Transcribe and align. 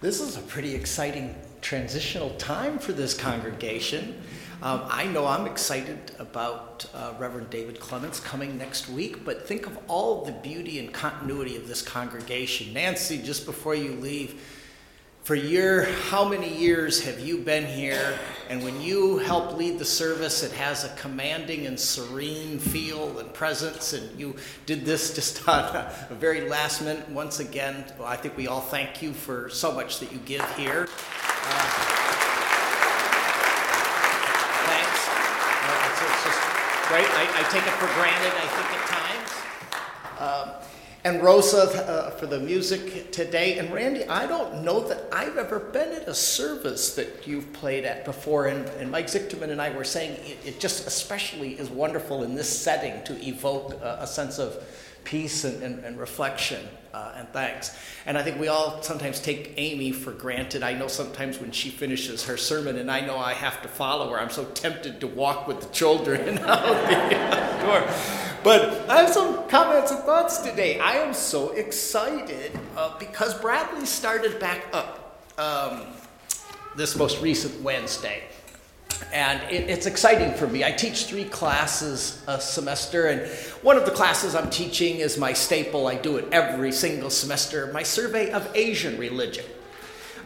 This 0.00 0.20
is 0.20 0.36
a 0.36 0.40
pretty 0.40 0.74
exciting 0.74 1.34
transitional 1.62 2.30
time 2.30 2.78
for 2.78 2.92
this 2.92 3.14
congregation. 3.14 4.20
Um, 4.60 4.82
I 4.88 5.06
know 5.06 5.26
I'm 5.26 5.46
excited 5.46 6.12
about 6.18 6.84
uh, 6.94 7.14
Reverend 7.18 7.48
David 7.48 7.80
Clements 7.80 8.20
coming 8.20 8.58
next 8.58 8.88
week, 8.88 9.24
but 9.24 9.46
think 9.46 9.66
of 9.66 9.78
all 9.88 10.24
the 10.24 10.32
beauty 10.32 10.78
and 10.78 10.92
continuity 10.92 11.56
of 11.56 11.68
this 11.68 11.80
congregation. 11.80 12.74
Nancy, 12.74 13.22
just 13.22 13.46
before 13.46 13.74
you 13.74 13.92
leave, 13.92 14.42
for 15.22 15.34
your 15.34 15.84
how 15.84 16.28
many 16.28 16.54
years 16.54 17.02
have 17.04 17.20
you 17.20 17.38
been 17.38 17.64
here 17.64 18.18
and 18.48 18.62
when 18.62 18.80
you 18.80 19.18
help 19.18 19.56
lead 19.56 19.78
the 19.78 19.84
service 19.84 20.42
it 20.42 20.52
has 20.52 20.84
a 20.84 20.88
commanding 20.96 21.66
and 21.66 21.78
serene 21.78 22.58
feel 22.58 23.18
and 23.18 23.32
presence. 23.32 23.92
And 23.92 24.18
you 24.18 24.36
did 24.66 24.84
this 24.84 25.14
just 25.14 25.46
on 25.48 25.76
a, 25.76 25.92
very 26.10 26.48
last 26.48 26.82
minute. 26.82 27.08
Once 27.08 27.40
again 27.40 27.84
well, 27.98 28.08
i 28.08 28.16
think 28.16 28.36
we 28.36 28.46
all 28.46 28.60
thank 28.60 29.02
you 29.02 29.12
for 29.12 29.48
so 29.48 29.72
much 29.72 30.00
that 30.00 30.12
you 30.12 30.18
give 30.18 30.44
here. 30.56 30.82
Uh, 30.82 31.68
thanks. 34.68 35.00
Uh, 35.64 35.88
it's, 35.88 36.00
it's, 36.02 36.24
just 36.24 36.40
great. 36.88 37.08
I, 37.10 37.24
I, 37.34 37.42
take 37.50 37.66
it 37.66 37.74
for 37.80 37.86
granted 37.98 38.32
i 38.32 38.46
think 38.46 38.80
at 38.80 38.88
times 38.88 39.03
and 41.04 41.22
Rosa 41.22 41.86
uh, 41.86 42.10
for 42.12 42.26
the 42.26 42.40
music 42.40 43.12
today. 43.12 43.58
And 43.58 43.70
Randy, 43.72 44.04
I 44.06 44.26
don't 44.26 44.64
know 44.64 44.80
that 44.88 45.04
I've 45.12 45.36
ever 45.36 45.60
been 45.60 45.92
at 45.92 46.08
a 46.08 46.14
service 46.14 46.94
that 46.94 47.26
you've 47.26 47.52
played 47.52 47.84
at 47.84 48.06
before. 48.06 48.46
And, 48.46 48.66
and 48.80 48.90
Mike 48.90 49.08
Zichterman 49.08 49.50
and 49.50 49.60
I 49.60 49.70
were 49.76 49.84
saying 49.84 50.18
it, 50.24 50.38
it, 50.46 50.60
just 50.60 50.86
especially 50.86 51.58
is 51.58 51.68
wonderful 51.68 52.22
in 52.22 52.34
this 52.34 52.48
setting 52.48 53.04
to 53.04 53.22
evoke 53.22 53.74
a, 53.82 53.98
a 54.00 54.06
sense 54.06 54.38
of 54.38 54.64
peace 55.04 55.44
and, 55.44 55.62
and, 55.62 55.84
and 55.84 55.98
reflection 55.98 56.66
uh, 56.94 57.12
and 57.16 57.28
thanks. 57.30 57.76
And 58.06 58.16
I 58.16 58.22
think 58.22 58.38
we 58.38 58.48
all 58.48 58.82
sometimes 58.82 59.20
take 59.20 59.54
Amy 59.56 59.90
for 59.90 60.12
granted. 60.12 60.62
I 60.62 60.74
know 60.74 60.86
sometimes 60.86 61.40
when 61.40 61.50
she 61.50 61.70
finishes 61.70 62.24
her 62.26 62.36
sermon 62.36 62.76
and 62.76 62.90
I 62.90 63.00
know 63.00 63.18
I 63.18 63.34
have 63.34 63.60
to 63.62 63.68
follow 63.68 64.10
her, 64.10 64.18
I'm 64.18 64.30
so 64.30 64.44
tempted 64.44 65.00
to 65.00 65.06
walk 65.08 65.48
with 65.48 65.60
the 65.60 65.68
children 65.68 66.38
out 66.42 66.64
the 66.88 67.66
door. 67.66 67.88
But 68.44 68.88
I 68.88 69.00
have 69.00 69.10
some 69.10 69.48
comments 69.48 69.90
and 69.90 70.00
thoughts 70.04 70.38
today. 70.38 70.78
I 70.78 70.96
am 70.96 71.14
so 71.14 71.50
excited 71.52 72.52
uh, 72.76 72.96
because 72.98 73.34
Bradley 73.40 73.86
started 73.86 74.38
back 74.38 74.66
up 74.72 75.18
um, 75.38 75.82
this 76.76 76.94
most 76.96 77.20
recent 77.22 77.60
Wednesday 77.62 78.22
and 79.12 79.40
it, 79.50 79.68
it's 79.70 79.86
exciting 79.86 80.34
for 80.34 80.46
me. 80.46 80.64
I 80.64 80.72
teach 80.72 81.04
three 81.04 81.24
classes 81.24 82.22
a 82.26 82.40
semester, 82.40 83.06
and 83.06 83.30
one 83.62 83.76
of 83.76 83.84
the 83.84 83.90
classes 83.90 84.34
I'm 84.34 84.50
teaching 84.50 84.96
is 84.96 85.18
my 85.18 85.32
staple. 85.32 85.86
I 85.86 85.96
do 85.96 86.16
it 86.16 86.26
every 86.32 86.72
single 86.72 87.10
semester 87.10 87.70
my 87.72 87.82
survey 87.82 88.30
of 88.30 88.48
Asian 88.54 88.98
religion. 88.98 89.44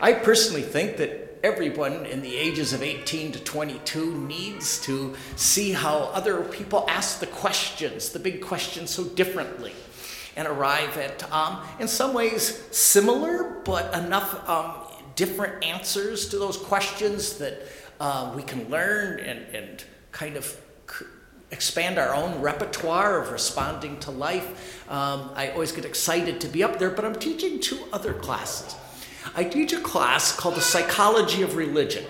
I 0.00 0.12
personally 0.12 0.62
think 0.62 0.96
that 0.98 1.38
everyone 1.42 2.06
in 2.06 2.22
the 2.22 2.36
ages 2.36 2.72
of 2.72 2.82
18 2.82 3.32
to 3.32 3.40
22 3.40 4.16
needs 4.18 4.80
to 4.82 5.14
see 5.36 5.72
how 5.72 6.10
other 6.12 6.42
people 6.42 6.84
ask 6.88 7.20
the 7.20 7.26
questions, 7.26 8.10
the 8.10 8.18
big 8.18 8.40
questions, 8.40 8.90
so 8.90 9.04
differently, 9.04 9.72
and 10.36 10.46
arrive 10.46 10.96
at, 10.96 11.30
um, 11.32 11.60
in 11.80 11.88
some 11.88 12.14
ways, 12.14 12.62
similar, 12.70 13.60
but 13.64 13.92
enough 13.94 14.48
um, 14.48 14.74
different 15.14 15.64
answers 15.64 16.28
to 16.28 16.38
those 16.38 16.56
questions 16.56 17.38
that 17.38 17.60
uh, 18.00 18.32
we 18.34 18.42
can 18.42 18.68
learn 18.68 19.20
and, 19.20 19.54
and 19.54 19.84
kind 20.12 20.36
of 20.36 20.56
expand 21.50 21.98
our 21.98 22.14
own 22.14 22.40
repertoire 22.40 23.20
of 23.20 23.32
responding 23.32 23.98
to 24.00 24.10
life. 24.10 24.84
Um, 24.90 25.30
I 25.34 25.50
always 25.50 25.72
get 25.72 25.84
excited 25.84 26.40
to 26.42 26.48
be 26.48 26.62
up 26.62 26.78
there, 26.78 26.90
but 26.90 27.04
I'm 27.04 27.14
teaching 27.14 27.60
two 27.60 27.78
other 27.92 28.12
classes. 28.12 28.76
I 29.34 29.44
teach 29.44 29.72
a 29.72 29.80
class 29.80 30.34
called 30.34 30.56
the 30.56 30.60
Psychology 30.60 31.42
of 31.42 31.56
Religion. 31.56 32.04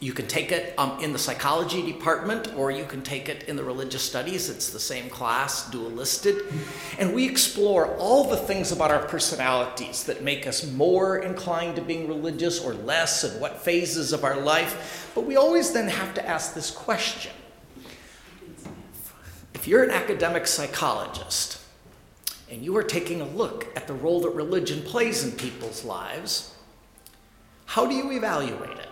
You 0.00 0.12
can 0.12 0.28
take 0.28 0.52
it 0.52 0.78
um, 0.78 1.00
in 1.00 1.12
the 1.12 1.18
psychology 1.18 1.82
department 1.82 2.54
or 2.54 2.70
you 2.70 2.84
can 2.84 3.02
take 3.02 3.28
it 3.28 3.42
in 3.48 3.56
the 3.56 3.64
religious 3.64 4.02
studies. 4.02 4.48
It's 4.48 4.70
the 4.70 4.78
same 4.78 5.10
class, 5.10 5.68
dual 5.72 5.90
listed. 5.90 6.44
And 7.00 7.12
we 7.12 7.28
explore 7.28 7.96
all 7.96 8.30
the 8.30 8.36
things 8.36 8.70
about 8.70 8.92
our 8.92 9.04
personalities 9.04 10.04
that 10.04 10.22
make 10.22 10.46
us 10.46 10.64
more 10.70 11.18
inclined 11.18 11.74
to 11.76 11.82
being 11.82 12.06
religious 12.06 12.60
or 12.60 12.74
less 12.74 13.24
and 13.24 13.40
what 13.40 13.58
phases 13.58 14.12
of 14.12 14.22
our 14.22 14.40
life. 14.40 15.10
But 15.16 15.26
we 15.26 15.34
always 15.34 15.72
then 15.72 15.88
have 15.88 16.14
to 16.14 16.24
ask 16.24 16.54
this 16.54 16.70
question 16.70 17.32
If 19.52 19.66
you're 19.66 19.82
an 19.82 19.90
academic 19.90 20.46
psychologist 20.46 21.60
and 22.48 22.62
you 22.62 22.76
are 22.76 22.84
taking 22.84 23.20
a 23.20 23.26
look 23.26 23.66
at 23.74 23.88
the 23.88 23.94
role 23.94 24.20
that 24.20 24.30
religion 24.30 24.80
plays 24.82 25.24
in 25.24 25.32
people's 25.32 25.84
lives, 25.84 26.54
how 27.66 27.84
do 27.84 27.96
you 27.96 28.12
evaluate 28.12 28.78
it? 28.78 28.87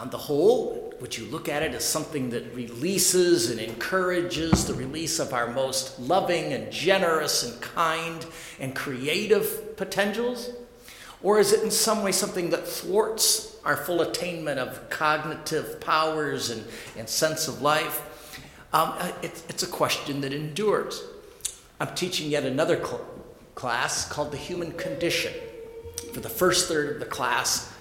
On 0.00 0.10
the 0.10 0.18
whole, 0.18 0.94
would 1.00 1.16
you 1.16 1.26
look 1.26 1.48
at 1.48 1.62
it 1.62 1.72
as 1.74 1.84
something 1.84 2.30
that 2.30 2.54
releases 2.54 3.50
and 3.50 3.60
encourages 3.60 4.66
the 4.66 4.74
release 4.74 5.18
of 5.18 5.32
our 5.32 5.48
most 5.48 5.98
loving 6.00 6.52
and 6.52 6.72
generous 6.72 7.44
and 7.44 7.60
kind 7.60 8.24
and 8.58 8.74
creative 8.74 9.76
potentials? 9.76 10.50
Or 11.22 11.38
is 11.38 11.52
it 11.52 11.62
in 11.62 11.70
some 11.70 12.02
way 12.02 12.12
something 12.12 12.50
that 12.50 12.66
thwarts 12.66 13.56
our 13.64 13.76
full 13.76 14.00
attainment 14.00 14.58
of 14.58 14.90
cognitive 14.90 15.80
powers 15.80 16.50
and, 16.50 16.64
and 16.96 17.08
sense 17.08 17.46
of 17.46 17.62
life? 17.62 18.08
Um, 18.72 18.94
uh, 18.98 19.12
it, 19.22 19.42
it's 19.48 19.62
a 19.62 19.68
question 19.68 20.20
that 20.22 20.32
endures. 20.32 21.02
I'm 21.78 21.94
teaching 21.94 22.30
yet 22.30 22.44
another 22.44 22.76
cl- 22.76 23.06
class 23.54 24.08
called 24.08 24.32
The 24.32 24.36
Human 24.36 24.72
Condition. 24.72 25.32
For 26.12 26.20
the 26.20 26.28
first 26.28 26.68
third 26.68 26.94
of 26.94 27.00
the 27.00 27.06
class, 27.06 27.71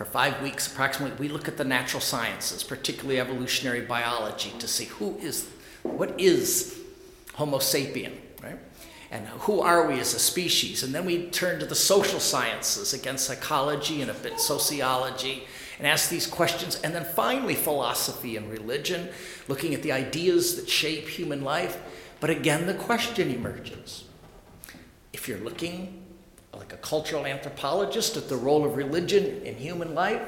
for 0.00 0.06
five 0.06 0.40
weeks 0.40 0.66
approximately, 0.66 1.14
we 1.18 1.30
look 1.30 1.46
at 1.46 1.58
the 1.58 1.64
natural 1.64 2.00
sciences, 2.00 2.64
particularly 2.64 3.20
evolutionary 3.20 3.82
biology, 3.82 4.50
to 4.58 4.66
see 4.66 4.86
who 4.86 5.18
is, 5.18 5.46
what 5.82 6.18
is 6.18 6.80
Homo 7.34 7.58
sapien, 7.58 8.14
right? 8.42 8.58
And 9.10 9.26
who 9.26 9.60
are 9.60 9.86
we 9.86 10.00
as 10.00 10.14
a 10.14 10.18
species? 10.18 10.82
And 10.82 10.94
then 10.94 11.04
we 11.04 11.26
turn 11.26 11.60
to 11.60 11.66
the 11.66 11.74
social 11.74 12.18
sciences, 12.18 12.94
again, 12.94 13.18
psychology 13.18 14.00
and 14.00 14.10
a 14.10 14.14
bit 14.14 14.40
sociology, 14.40 15.42
and 15.76 15.86
ask 15.86 16.08
these 16.08 16.26
questions. 16.26 16.80
And 16.80 16.94
then 16.94 17.04
finally, 17.04 17.54
philosophy 17.54 18.38
and 18.38 18.50
religion, 18.50 19.10
looking 19.48 19.74
at 19.74 19.82
the 19.82 19.92
ideas 19.92 20.56
that 20.56 20.66
shape 20.66 21.08
human 21.08 21.44
life. 21.44 21.78
But 22.20 22.30
again, 22.30 22.66
the 22.66 22.72
question 22.72 23.30
emerges. 23.30 24.04
If 25.12 25.28
you're 25.28 25.40
looking 25.40 25.99
like 26.60 26.72
a 26.72 26.76
cultural 26.76 27.26
anthropologist 27.26 28.16
at 28.16 28.28
the 28.28 28.36
role 28.36 28.64
of 28.64 28.76
religion 28.76 29.42
in 29.44 29.56
human 29.56 29.94
life? 29.94 30.22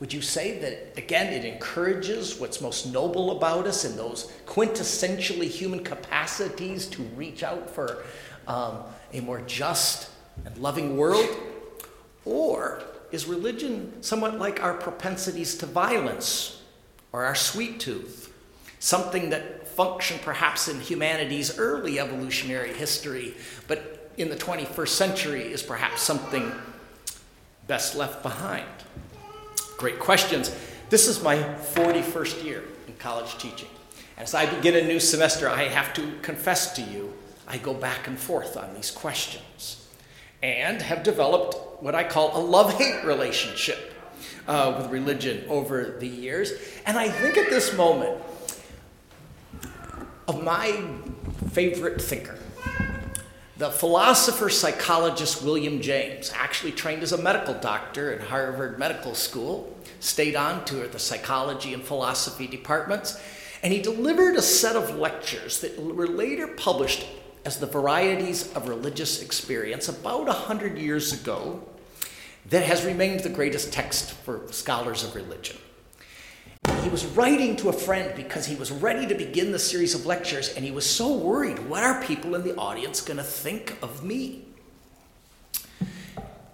Would 0.00 0.12
you 0.12 0.22
say 0.22 0.58
that, 0.60 0.96
again, 0.96 1.32
it 1.32 1.44
encourages 1.44 2.38
what's 2.38 2.60
most 2.60 2.86
noble 2.86 3.36
about 3.36 3.66
us 3.66 3.84
and 3.84 3.98
those 3.98 4.32
quintessentially 4.46 5.48
human 5.48 5.84
capacities 5.84 6.86
to 6.86 7.02
reach 7.16 7.42
out 7.42 7.68
for 7.68 8.04
um, 8.46 8.78
a 9.12 9.20
more 9.20 9.40
just 9.42 10.10
and 10.44 10.56
loving 10.58 10.96
world? 10.96 11.28
Or 12.24 12.82
is 13.10 13.26
religion 13.26 14.02
somewhat 14.02 14.38
like 14.38 14.62
our 14.62 14.74
propensities 14.74 15.56
to 15.58 15.66
violence 15.66 16.62
or 17.12 17.24
our 17.24 17.34
sweet 17.34 17.80
tooth? 17.80 18.32
Something 18.78 19.30
that 19.30 19.68
functioned 19.68 20.22
perhaps 20.22 20.68
in 20.68 20.80
humanity's 20.80 21.58
early 21.58 21.98
evolutionary 21.98 22.72
history, 22.72 23.34
but 23.68 24.01
in 24.16 24.28
the 24.28 24.36
21st 24.36 24.88
century 24.88 25.52
is 25.52 25.62
perhaps 25.62 26.02
something 26.02 26.52
best 27.66 27.96
left 27.96 28.22
behind? 28.22 28.66
Great 29.78 29.98
questions. 29.98 30.54
This 30.90 31.08
is 31.08 31.22
my 31.22 31.36
41st 31.36 32.44
year 32.44 32.64
in 32.86 32.94
college 32.94 33.38
teaching. 33.38 33.68
As 34.18 34.34
I 34.34 34.46
begin 34.46 34.76
a 34.76 34.86
new 34.86 35.00
semester, 35.00 35.48
I 35.48 35.64
have 35.64 35.94
to 35.94 36.12
confess 36.22 36.74
to 36.76 36.82
you, 36.82 37.12
I 37.48 37.58
go 37.58 37.74
back 37.74 38.06
and 38.06 38.18
forth 38.18 38.56
on 38.56 38.74
these 38.74 38.90
questions 38.90 39.88
and 40.42 40.82
have 40.82 41.02
developed 41.02 41.82
what 41.82 41.94
I 41.94 42.04
call 42.04 42.36
a 42.36 42.42
love 42.42 42.74
hate 42.74 43.04
relationship 43.04 43.94
uh, 44.46 44.74
with 44.76 44.90
religion 44.90 45.44
over 45.48 45.96
the 45.98 46.06
years. 46.06 46.52
And 46.86 46.98
I 46.98 47.08
think 47.08 47.36
at 47.36 47.48
this 47.50 47.76
moment 47.76 48.20
of 50.28 50.42
my 50.42 50.82
favorite 51.50 52.00
thinker, 52.00 52.38
the 53.62 53.70
philosopher 53.70 54.48
psychologist 54.48 55.44
William 55.44 55.80
James 55.80 56.32
actually 56.34 56.72
trained 56.72 57.00
as 57.04 57.12
a 57.12 57.16
medical 57.16 57.54
doctor 57.54 58.12
at 58.12 58.20
Harvard 58.20 58.76
Medical 58.76 59.14
School, 59.14 59.72
stayed 60.00 60.34
on 60.34 60.64
to 60.64 60.88
the 60.88 60.98
psychology 60.98 61.72
and 61.72 61.80
philosophy 61.80 62.48
departments, 62.48 63.22
and 63.62 63.72
he 63.72 63.80
delivered 63.80 64.34
a 64.34 64.42
set 64.42 64.74
of 64.74 64.96
lectures 64.98 65.60
that 65.60 65.80
were 65.80 66.08
later 66.08 66.48
published 66.48 67.06
as 67.44 67.60
the 67.60 67.66
Varieties 67.66 68.52
of 68.54 68.68
Religious 68.68 69.22
Experience 69.22 69.88
about 69.88 70.26
100 70.26 70.76
years 70.76 71.12
ago 71.12 71.62
that 72.46 72.64
has 72.64 72.84
remained 72.84 73.20
the 73.20 73.28
greatest 73.28 73.72
text 73.72 74.10
for 74.10 74.42
scholars 74.50 75.04
of 75.04 75.14
religion. 75.14 75.56
He 76.82 76.88
was 76.88 77.06
writing 77.06 77.56
to 77.56 77.68
a 77.68 77.72
friend 77.72 78.12
because 78.16 78.46
he 78.46 78.56
was 78.56 78.70
ready 78.70 79.06
to 79.06 79.14
begin 79.14 79.52
the 79.52 79.58
series 79.58 79.94
of 79.94 80.04
lectures, 80.04 80.52
and 80.54 80.64
he 80.64 80.70
was 80.70 80.84
so 80.84 81.16
worried 81.16 81.58
what 81.68 81.84
are 81.84 82.02
people 82.02 82.34
in 82.34 82.42
the 82.42 82.56
audience 82.56 83.00
going 83.00 83.18
to 83.18 83.22
think 83.22 83.76
of 83.82 84.04
me? 84.04 84.44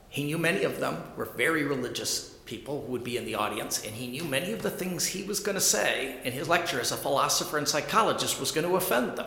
He 0.09 0.25
knew 0.25 0.37
many 0.37 0.65
of 0.65 0.81
them 0.81 1.03
were 1.17 1.25
very 1.25 1.65
religious 1.65 2.37
people 2.45 2.83
who 2.83 2.93
would 2.93 3.05
be 3.05 3.17
in 3.17 3.25
the 3.25 3.37
audience, 3.37 3.85
and 3.85 3.95
he 3.95 4.07
knew 4.07 4.25
many 4.25 4.53
of 4.53 4.63
the 4.63 4.71
things 4.71 5.07
he 5.07 5.23
was 5.23 5.41
going 5.41 5.55
to 5.55 5.61
say 5.61 6.19
in 6.25 6.33
his 6.33 6.49
lecture 6.49 6.81
as 6.81 6.93
a 6.93 6.97
philosopher 6.97 7.57
and 7.57 7.69
psychologist 7.69 8.41
was 8.41 8.51
going 8.51 8.67
to 8.67 8.77
offend 8.77 9.17
them. 9.17 9.27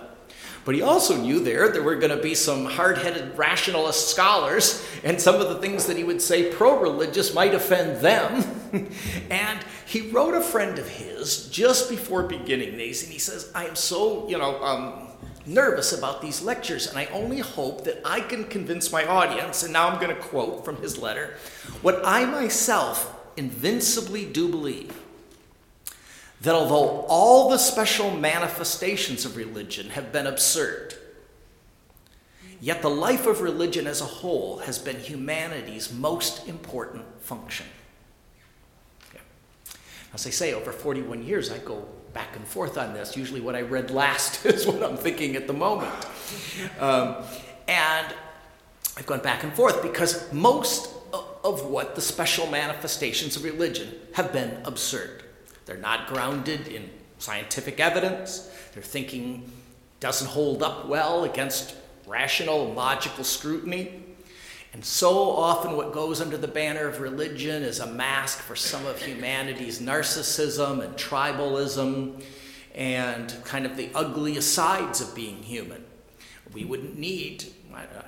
But 0.63 0.75
he 0.75 0.81
also 0.81 1.17
knew 1.17 1.39
there 1.39 1.69
there 1.69 1.81
were 1.81 1.95
going 1.95 2.15
to 2.15 2.21
be 2.21 2.35
some 2.35 2.65
hard 2.65 2.97
headed 2.97 3.37
rationalist 3.37 4.09
scholars, 4.09 4.85
and 5.03 5.19
some 5.19 5.41
of 5.41 5.49
the 5.49 5.59
things 5.59 5.87
that 5.87 5.97
he 5.97 6.03
would 6.03 6.21
say 6.21 6.51
pro 6.51 6.79
religious 6.79 7.33
might 7.33 7.55
offend 7.55 8.01
them. 8.01 8.43
and 9.29 9.59
he 9.85 10.09
wrote 10.09 10.35
a 10.35 10.41
friend 10.41 10.77
of 10.77 10.87
his 10.87 11.47
just 11.47 11.89
before 11.89 12.23
beginning 12.23 12.77
these, 12.77 13.03
and 13.03 13.11
he 13.11 13.19
says, 13.19 13.51
I 13.55 13.65
am 13.65 13.75
so, 13.75 14.27
you 14.29 14.37
know, 14.37 14.63
um, 14.63 15.07
nervous 15.45 15.97
about 15.97 16.21
these 16.21 16.41
lectures, 16.41 16.87
and 16.87 16.97
I 16.97 17.05
only 17.05 17.39
hope 17.39 17.83
that 17.85 18.01
I 18.05 18.21
can 18.21 18.43
convince 18.43 18.91
my 18.91 19.05
audience, 19.05 19.63
and 19.63 19.73
now 19.73 19.89
I'm 19.89 19.99
going 19.99 20.15
to 20.15 20.21
quote 20.21 20.63
from 20.63 20.77
his 20.77 20.97
letter, 20.97 21.35
what 21.81 22.01
I 22.05 22.25
myself 22.25 23.17
invincibly 23.35 24.25
do 24.25 24.47
believe 24.47 25.00
that 26.41 26.55
although 26.55 27.05
all 27.07 27.49
the 27.49 27.57
special 27.57 28.11
manifestations 28.11 29.25
of 29.25 29.37
religion 29.37 29.89
have 29.91 30.11
been 30.11 30.25
absurd, 30.25 30.95
yet 32.59 32.81
the 32.81 32.89
life 32.89 33.27
of 33.27 33.41
religion 33.41 33.85
as 33.85 34.01
a 34.01 34.05
whole 34.05 34.57
has 34.59 34.79
been 34.79 34.99
humanity's 34.99 35.93
most 35.93 36.47
important 36.47 37.05
function. 37.21 37.67
As 40.13 40.27
I 40.27 40.29
say, 40.29 40.53
over 40.53 40.71
41 40.71 41.23
years, 41.23 41.51
I 41.51 41.59
go 41.59 41.87
back 42.13 42.35
and 42.35 42.45
forth 42.45 42.77
on 42.77 42.93
this. 42.93 43.15
Usually, 43.15 43.39
what 43.39 43.55
I 43.55 43.61
read 43.61 43.91
last 43.91 44.45
is 44.45 44.67
what 44.67 44.83
I'm 44.83 44.97
thinking 44.97 45.35
at 45.35 45.47
the 45.47 45.53
moment. 45.53 45.93
Um, 46.79 47.15
and 47.67 48.07
I've 48.97 49.05
gone 49.05 49.21
back 49.21 49.43
and 49.43 49.53
forth 49.53 49.81
because 49.81 50.31
most 50.33 50.89
of 51.43 51.65
what 51.65 51.95
the 51.95 52.01
special 52.01 52.47
manifestations 52.47 53.35
of 53.35 53.43
religion 53.43 53.93
have 54.13 54.33
been 54.33 54.61
absurd. 54.65 55.23
They're 55.65 55.77
not 55.77 56.07
grounded 56.07 56.67
in 56.67 56.89
scientific 57.19 57.79
evidence. 57.79 58.49
Their 58.73 58.83
thinking 58.83 59.51
doesn't 59.99 60.27
hold 60.27 60.63
up 60.63 60.87
well 60.87 61.23
against 61.23 61.75
rational 62.07 62.73
logical 62.73 63.23
scrutiny. 63.23 64.03
And 64.73 64.83
so 64.83 65.31
often, 65.31 65.75
what 65.75 65.91
goes 65.91 66.21
under 66.21 66.37
the 66.37 66.47
banner 66.47 66.87
of 66.87 67.01
religion 67.01 67.61
is 67.61 67.79
a 67.79 67.87
mask 67.87 68.39
for 68.39 68.55
some 68.55 68.85
of 68.85 69.01
humanity's 69.01 69.81
narcissism 69.81 70.83
and 70.83 70.95
tribalism 70.95 72.23
and 72.73 73.35
kind 73.43 73.65
of 73.65 73.75
the 73.75 73.89
ugliest 73.93 74.53
sides 74.53 75.01
of 75.01 75.13
being 75.13 75.43
human. 75.43 75.83
We 76.53 76.63
wouldn't 76.63 76.97
need, 76.97 77.45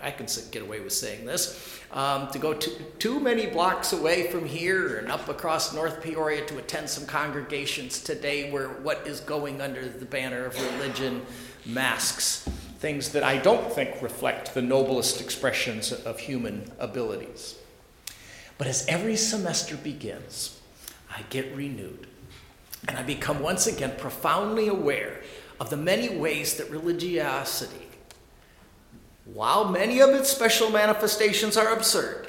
I, 0.01 0.11
can 0.11 0.27
get 0.51 0.61
away 0.61 0.79
with 0.79 0.93
saying 0.93 1.25
this, 1.25 1.79
um, 1.91 2.27
to 2.31 2.39
go 2.39 2.53
too, 2.53 2.71
too 2.99 3.19
many 3.19 3.45
blocks 3.45 3.93
away 3.93 4.27
from 4.27 4.45
here 4.45 4.97
and 4.97 5.11
up 5.11 5.29
across 5.29 5.73
North 5.73 6.01
Peoria 6.01 6.45
to 6.45 6.57
attend 6.57 6.89
some 6.89 7.05
congregations 7.05 8.03
today 8.03 8.51
where 8.51 8.69
what 8.69 9.05
is 9.07 9.19
going 9.19 9.61
under 9.61 9.87
the 9.87 10.05
banner 10.05 10.45
of 10.45 10.55
religion 10.73 11.25
masks 11.65 12.47
things 12.79 13.13
that 13.13 13.23
I 13.23 13.37
don't 13.37 13.71
think 13.71 14.01
reflect 14.01 14.53
the 14.53 14.61
noblest 14.61 15.21
expressions 15.21 15.93
of 15.93 16.19
human 16.19 16.69
abilities. 16.79 17.55
But 18.57 18.67
as 18.67 18.85
every 18.87 19.15
semester 19.15 19.77
begins, 19.77 20.59
I 21.09 21.21
get 21.29 21.55
renewed 21.55 22.07
and 22.87 22.97
I 22.97 23.03
become 23.03 23.39
once 23.39 23.67
again 23.67 23.93
profoundly 23.97 24.67
aware 24.67 25.21
of 25.59 25.69
the 25.69 25.77
many 25.77 26.09
ways 26.09 26.57
that 26.57 26.69
religiosity 26.69 27.87
while 29.25 29.69
many 29.69 29.99
of 30.01 30.09
its 30.09 30.29
special 30.29 30.69
manifestations 30.69 31.55
are 31.55 31.73
absurd, 31.73 32.27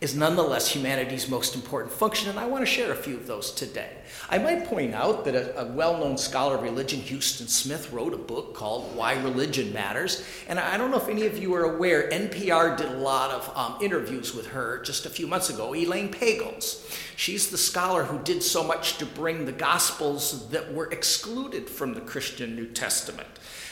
is 0.00 0.14
nonetheless 0.14 0.68
humanity's 0.68 1.28
most 1.28 1.56
important 1.56 1.92
function, 1.92 2.30
and 2.30 2.38
I 2.38 2.46
want 2.46 2.62
to 2.62 2.70
share 2.70 2.92
a 2.92 2.96
few 2.96 3.16
of 3.16 3.26
those 3.26 3.50
today. 3.50 3.90
I 4.30 4.38
might 4.38 4.66
point 4.66 4.94
out 4.94 5.24
that 5.24 5.34
a, 5.34 5.62
a 5.62 5.72
well 5.72 5.98
known 5.98 6.16
scholar 6.16 6.54
of 6.54 6.62
religion, 6.62 7.00
Huston 7.00 7.48
Smith, 7.48 7.92
wrote 7.92 8.14
a 8.14 8.18
book 8.18 8.54
called 8.54 8.94
Why 8.94 9.14
Religion 9.14 9.72
Matters. 9.72 10.24
And 10.48 10.60
I 10.60 10.76
don't 10.76 10.92
know 10.92 10.98
if 10.98 11.08
any 11.08 11.26
of 11.26 11.38
you 11.38 11.52
are 11.54 11.74
aware, 11.74 12.08
NPR 12.10 12.76
did 12.76 12.92
a 12.92 12.98
lot 12.98 13.32
of 13.32 13.56
um, 13.56 13.82
interviews 13.82 14.34
with 14.34 14.46
her 14.48 14.82
just 14.82 15.04
a 15.04 15.10
few 15.10 15.26
months 15.26 15.50
ago, 15.50 15.74
Elaine 15.74 16.12
Pagels. 16.12 16.84
She's 17.16 17.50
the 17.50 17.58
scholar 17.58 18.04
who 18.04 18.20
did 18.20 18.44
so 18.44 18.62
much 18.62 18.98
to 18.98 19.06
bring 19.06 19.46
the 19.46 19.52
Gospels 19.52 20.48
that 20.50 20.72
were 20.72 20.90
excluded 20.92 21.68
from 21.68 21.94
the 21.94 22.00
Christian 22.00 22.54
New 22.54 22.66
Testament. 22.66 23.28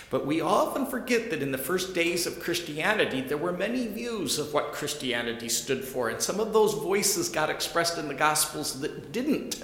But 0.09 0.25
we 0.25 0.41
often 0.41 0.87
forget 0.87 1.31
that 1.31 1.43
in 1.43 1.51
the 1.51 1.59
first 1.59 1.93
days 1.93 2.27
of 2.27 2.39
Christianity, 2.39 3.23
there 3.23 3.37
were 3.37 3.53
many 3.53 3.89
views 3.89 4.39
of 4.39 4.55
what 4.55 4.73
Christianity 4.73 5.49
stood 5.49 5.85
for, 5.85 6.11
and 6.11 6.23
some 6.23 6.39
of 6.39 6.53
those 6.53 6.75
voices 6.75 7.29
got 7.29 7.51
expressed 7.51 7.99
in 7.99 8.07
the 8.07 8.15
Gospels 8.15 8.81
that 8.81 9.11
didn't 9.11 9.61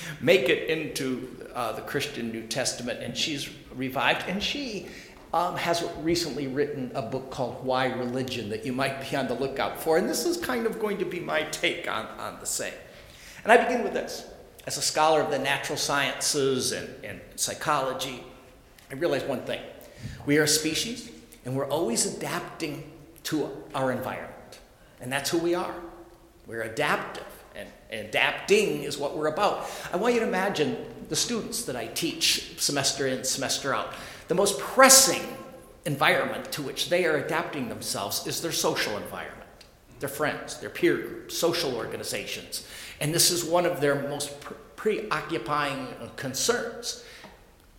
make 0.20 0.48
it 0.48 0.70
into 0.70 1.36
uh, 1.54 1.72
the 1.72 1.82
Christian 1.82 2.30
New 2.30 2.46
Testament, 2.46 3.02
and 3.02 3.16
she's 3.16 3.50
revived, 3.74 4.28
and 4.28 4.40
she 4.40 4.86
um, 5.34 5.56
has 5.56 5.84
recently 5.98 6.46
written 6.46 6.92
a 6.94 7.02
book 7.02 7.30
called 7.32 7.64
Why 7.64 7.86
Religion 7.86 8.48
that 8.50 8.64
you 8.64 8.72
might 8.72 9.10
be 9.10 9.16
on 9.16 9.26
the 9.26 9.34
lookout 9.34 9.82
for, 9.82 9.98
and 9.98 10.08
this 10.08 10.24
is 10.24 10.36
kind 10.36 10.66
of 10.66 10.78
going 10.78 10.98
to 10.98 11.04
be 11.04 11.18
my 11.18 11.42
take 11.42 11.90
on, 11.90 12.06
on 12.20 12.38
the 12.38 12.46
same. 12.46 12.74
And 13.42 13.52
I 13.52 13.56
begin 13.56 13.82
with 13.82 13.92
this. 13.92 14.24
As 14.66 14.76
a 14.76 14.82
scholar 14.82 15.20
of 15.20 15.30
the 15.30 15.38
natural 15.38 15.78
sciences 15.78 16.70
and, 16.70 16.88
and 17.02 17.20
psychology, 17.34 18.22
I 18.88 18.94
realize 18.94 19.24
one 19.24 19.40
thing 19.40 19.60
we 20.26 20.38
are 20.38 20.44
a 20.44 20.48
species, 20.48 21.10
and 21.44 21.56
we're 21.56 21.68
always 21.68 22.14
adapting 22.14 22.90
to 23.24 23.50
our 23.74 23.92
environment. 23.92 24.60
And 25.00 25.12
that's 25.12 25.30
who 25.30 25.38
we 25.38 25.54
are. 25.54 25.74
We're 26.46 26.62
adaptive, 26.62 27.26
and, 27.54 27.68
adapting 27.90 28.84
is 28.84 28.98
what 28.98 29.16
we're 29.16 29.28
about. 29.28 29.68
I 29.92 29.96
want 29.96 30.14
you 30.14 30.20
to 30.20 30.26
imagine 30.26 30.76
the 31.08 31.16
students 31.16 31.64
that 31.64 31.76
I 31.76 31.86
teach 31.88 32.60
semester 32.60 33.06
in, 33.06 33.24
semester 33.24 33.74
out. 33.74 33.94
The 34.28 34.34
most 34.34 34.60
pressing 34.60 35.22
environment 35.86 36.52
to 36.52 36.62
which 36.62 36.88
they 36.88 37.04
are 37.06 37.16
adapting 37.16 37.68
themselves 37.68 38.26
is 38.26 38.40
their 38.40 38.52
social 38.52 38.96
environment, 38.96 39.40
their 39.98 40.08
friends, 40.08 40.58
their 40.58 40.70
peer 40.70 40.96
groups, 40.96 41.36
social 41.36 41.74
organizations. 41.74 42.66
And 43.00 43.14
this 43.14 43.30
is 43.30 43.44
one 43.44 43.66
of 43.66 43.80
their 43.80 43.96
most 44.08 44.34
preoccupying 44.76 45.88
concerns 46.16 47.04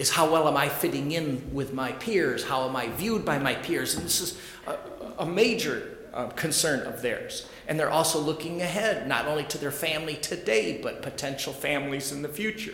is 0.01 0.09
how 0.09 0.31
well 0.31 0.47
am 0.47 0.57
I 0.57 0.67
fitting 0.67 1.11
in 1.11 1.53
with 1.53 1.75
my 1.75 1.91
peers? 1.91 2.43
How 2.43 2.67
am 2.67 2.75
I 2.75 2.87
viewed 2.87 3.23
by 3.23 3.37
my 3.37 3.53
peers? 3.53 3.93
And 3.93 4.03
this 4.03 4.19
is 4.19 4.41
a, 4.65 4.75
a 5.19 5.25
major 5.27 5.99
uh, 6.11 6.25
concern 6.29 6.87
of 6.87 7.03
theirs. 7.03 7.47
And 7.67 7.79
they're 7.79 7.91
also 7.91 8.19
looking 8.19 8.63
ahead, 8.63 9.07
not 9.07 9.27
only 9.27 9.43
to 9.43 9.59
their 9.59 9.71
family 9.71 10.15
today, 10.15 10.81
but 10.81 11.03
potential 11.03 11.53
families 11.53 12.11
in 12.11 12.23
the 12.23 12.27
future. 12.29 12.73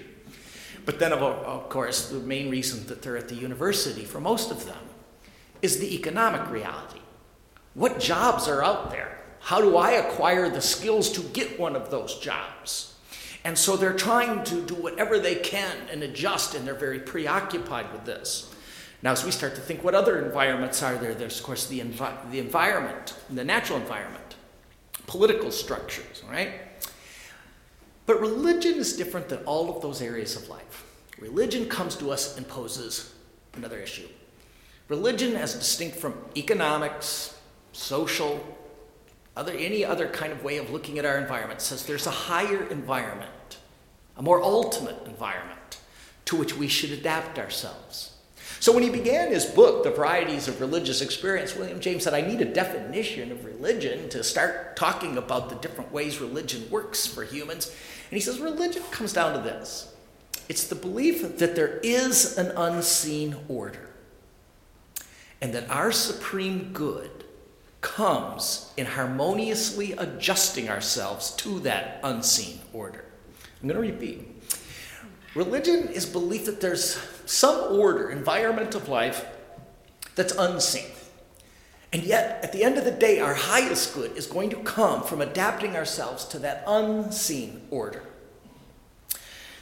But 0.85 0.99
then, 0.99 1.11
of, 1.11 1.21
of 1.21 1.67
course, 1.67 2.09
the 2.09 2.19
main 2.19 2.49
reason 2.49 2.87
that 2.87 3.01
they're 3.01 3.17
at 3.17 3.27
the 3.27 3.35
university 3.35 4.05
for 4.05 4.21
most 4.21 4.49
of 4.49 4.65
them 4.65 4.79
is 5.61 5.79
the 5.79 5.95
economic 5.95 6.49
reality. 6.49 7.01
What 7.73 7.99
jobs 7.99 8.47
are 8.47 8.63
out 8.63 8.89
there? 8.89 9.21
How 9.41 9.59
do 9.59 9.75
I 9.75 9.91
acquire 9.91 10.49
the 10.49 10.61
skills 10.61 11.11
to 11.11 11.21
get 11.21 11.59
one 11.59 11.75
of 11.75 11.91
those 11.91 12.19
jobs? 12.19 12.95
And 13.47 13.57
so 13.57 13.77
they're 13.77 13.93
trying 13.93 14.43
to 14.43 14.61
do 14.61 14.73
whatever 14.75 15.19
they 15.19 15.35
can 15.35 15.73
and 15.89 16.03
adjust, 16.03 16.53
and 16.53 16.67
they're 16.67 16.75
very 16.75 16.99
preoccupied 16.99 17.93
with 17.93 18.03
this. 18.03 18.53
Now, 19.01 19.13
as 19.13 19.23
we 19.23 19.31
start 19.31 19.55
to 19.55 19.61
think, 19.61 19.85
what 19.85 19.95
other 19.95 20.21
environments 20.21 20.83
are 20.83 20.97
there? 20.97 21.13
There's, 21.13 21.39
of 21.39 21.45
course, 21.45 21.65
the, 21.67 21.79
envi- 21.79 22.29
the 22.29 22.39
environment, 22.39 23.15
the 23.29 23.45
natural 23.45 23.79
environment, 23.79 24.35
political 25.05 25.49
structures, 25.49 26.23
right? 26.29 26.59
But 28.05 28.19
religion 28.19 28.73
is 28.73 28.97
different 28.97 29.29
than 29.29 29.39
all 29.45 29.73
of 29.73 29.81
those 29.81 30.01
areas 30.01 30.35
of 30.35 30.49
life. 30.49 30.83
Religion 31.17 31.69
comes 31.69 31.95
to 31.95 32.11
us 32.11 32.35
and 32.35 32.45
poses 32.45 33.13
another 33.53 33.79
issue. 33.79 34.09
Religion, 34.89 35.37
as 35.37 35.53
distinct 35.53 35.95
from 35.95 36.15
economics, 36.35 37.39
social, 37.71 38.43
other, 39.37 39.53
any 39.53 39.85
other 39.85 40.07
kind 40.09 40.33
of 40.33 40.43
way 40.43 40.57
of 40.57 40.69
looking 40.71 40.99
at 40.99 41.05
our 41.05 41.17
environment, 41.17 41.61
says 41.61 41.85
there's 41.85 42.07
a 42.07 42.11
higher 42.11 42.67
environment 42.69 43.31
a 44.17 44.21
more 44.21 44.41
ultimate 44.41 44.97
environment 45.05 45.79
to 46.25 46.35
which 46.35 46.57
we 46.57 46.67
should 46.67 46.91
adapt 46.91 47.39
ourselves. 47.39 48.13
So, 48.59 48.73
when 48.73 48.81
he 48.81 48.89
began 48.89 49.29
his 49.29 49.45
book, 49.45 49.83
The 49.83 49.91
Varieties 49.91 50.47
of 50.47 50.59
Religious 50.59 51.01
Experience, 51.01 51.55
William 51.55 51.79
James 51.79 52.03
said, 52.03 52.15
I 52.15 52.21
need 52.21 52.41
a 52.41 52.45
definition 52.45 53.31
of 53.31 53.45
religion 53.45 54.09
to 54.09 54.23
start 54.23 54.75
talking 54.75 55.17
about 55.17 55.49
the 55.49 55.55
different 55.55 55.91
ways 55.91 56.19
religion 56.19 56.67
works 56.71 57.05
for 57.05 57.23
humans. 57.23 57.67
And 57.67 58.17
he 58.17 58.19
says, 58.19 58.39
Religion 58.39 58.81
comes 58.89 59.13
down 59.13 59.33
to 59.33 59.39
this 59.39 59.93
it's 60.49 60.67
the 60.67 60.75
belief 60.75 61.37
that 61.37 61.55
there 61.55 61.77
is 61.83 62.37
an 62.37 62.51
unseen 62.57 63.35
order, 63.47 63.89
and 65.41 65.53
that 65.53 65.69
our 65.69 65.91
supreme 65.91 66.71
good 66.73 67.16
comes 67.81 68.71
in 68.77 68.85
harmoniously 68.85 69.93
adjusting 69.93 70.69
ourselves 70.69 71.31
to 71.35 71.59
that 71.61 71.99
unseen 72.03 72.59
order. 72.73 73.05
I'm 73.61 73.67
going 73.67 73.81
to 73.81 73.93
repeat. 73.93 74.27
Religion 75.35 75.89
is 75.89 76.05
belief 76.05 76.45
that 76.45 76.61
there's 76.61 76.97
some 77.25 77.77
order, 77.77 78.09
environment 78.09 78.73
of 78.73 78.89
life 78.89 79.25
that's 80.15 80.33
unseen. 80.33 80.89
And 81.93 82.03
yet, 82.03 82.43
at 82.43 82.51
the 82.51 82.63
end 82.63 82.77
of 82.77 82.85
the 82.85 82.91
day, 82.91 83.19
our 83.19 83.33
highest 83.33 83.93
good 83.93 84.17
is 84.17 84.27
going 84.27 84.49
to 84.49 84.57
come 84.57 85.03
from 85.03 85.21
adapting 85.21 85.75
ourselves 85.75 86.25
to 86.25 86.39
that 86.39 86.63
unseen 86.67 87.61
order. 87.69 88.03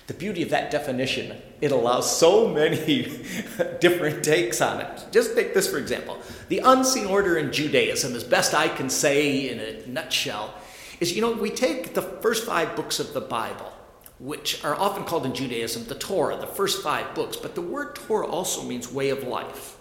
The 0.07 0.13
beauty 0.13 0.43
of 0.43 0.49
that 0.51 0.69
definition, 0.69 1.35
it 1.61 1.71
allows 1.71 2.15
so 2.15 2.47
many 2.47 3.03
different 3.79 4.23
takes 4.23 4.61
on 4.61 4.81
it. 4.81 5.05
Just 5.11 5.35
take 5.35 5.53
this 5.53 5.67
for 5.69 5.79
example. 5.79 6.19
The 6.47 6.59
unseen 6.59 7.07
order 7.07 7.37
in 7.37 7.51
Judaism, 7.51 8.15
as 8.15 8.23
best 8.23 8.53
I 8.53 8.67
can 8.67 8.89
say 8.89 9.49
in 9.49 9.59
a 9.59 9.87
nutshell, 9.87 10.53
is 10.99 11.13
you 11.15 11.21
know, 11.21 11.31
we 11.31 11.49
take 11.49 11.95
the 11.95 12.03
first 12.03 12.45
five 12.45 12.75
books 12.75 12.99
of 12.99 13.13
the 13.13 13.21
Bible, 13.21 13.73
which 14.19 14.63
are 14.63 14.75
often 14.75 15.05
called 15.05 15.25
in 15.25 15.33
Judaism 15.33 15.85
the 15.85 15.95
Torah, 15.95 16.37
the 16.37 16.47
first 16.47 16.83
five 16.83 17.15
books, 17.15 17.35
but 17.35 17.55
the 17.55 17.61
word 17.61 17.95
Torah 17.95 18.27
also 18.27 18.63
means 18.63 18.91
way 18.91 19.09
of 19.09 19.23
life. 19.23 19.77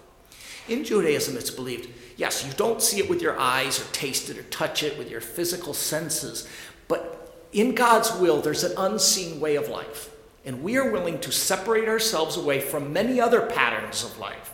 In 0.69 0.85
Judaism, 0.85 1.37
it's 1.37 1.51
believed, 1.51 1.91
yes, 2.17 2.47
you 2.47 2.53
don't 2.55 2.81
see 2.81 2.99
it 2.99 3.11
with 3.11 3.21
your 3.21 3.39
eyes 3.39 3.79
or 3.79 3.93
taste 3.93 4.31
it 4.31 4.39
or 4.39 4.43
touch 4.45 4.83
it 4.83 4.97
with 4.97 5.11
your 5.11 5.21
physical 5.21 5.75
senses, 5.75 6.49
but 6.89 7.49
in 7.53 7.75
God's 7.75 8.13
will, 8.15 8.41
there's 8.41 8.65
an 8.65 8.73
unseen 8.79 9.39
way 9.39 9.57
of 9.57 9.69
life. 9.69 10.11
And 10.45 10.63
we 10.63 10.77
are 10.77 10.91
willing 10.91 11.21
to 11.21 11.33
separate 11.33 11.89
ourselves 11.89 12.37
away 12.37 12.61
from 12.61 12.93
many 12.93 13.21
other 13.21 13.47
patterns 13.47 14.05
of 14.05 14.19
life 14.19 14.53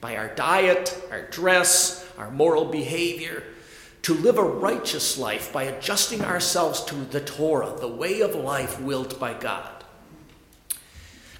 by 0.00 0.16
our 0.16 0.28
diet, 0.34 1.02
our 1.10 1.22
dress, 1.28 2.06
our 2.18 2.30
moral 2.30 2.66
behavior, 2.66 3.42
to 4.02 4.14
live 4.14 4.38
a 4.38 4.42
righteous 4.42 5.18
life 5.18 5.52
by 5.52 5.64
adjusting 5.64 6.24
ourselves 6.24 6.84
to 6.84 6.94
the 6.94 7.20
Torah, 7.20 7.76
the 7.78 7.88
way 7.88 8.20
of 8.20 8.34
life 8.34 8.80
willed 8.80 9.18
by 9.18 9.34
God. 9.34 9.84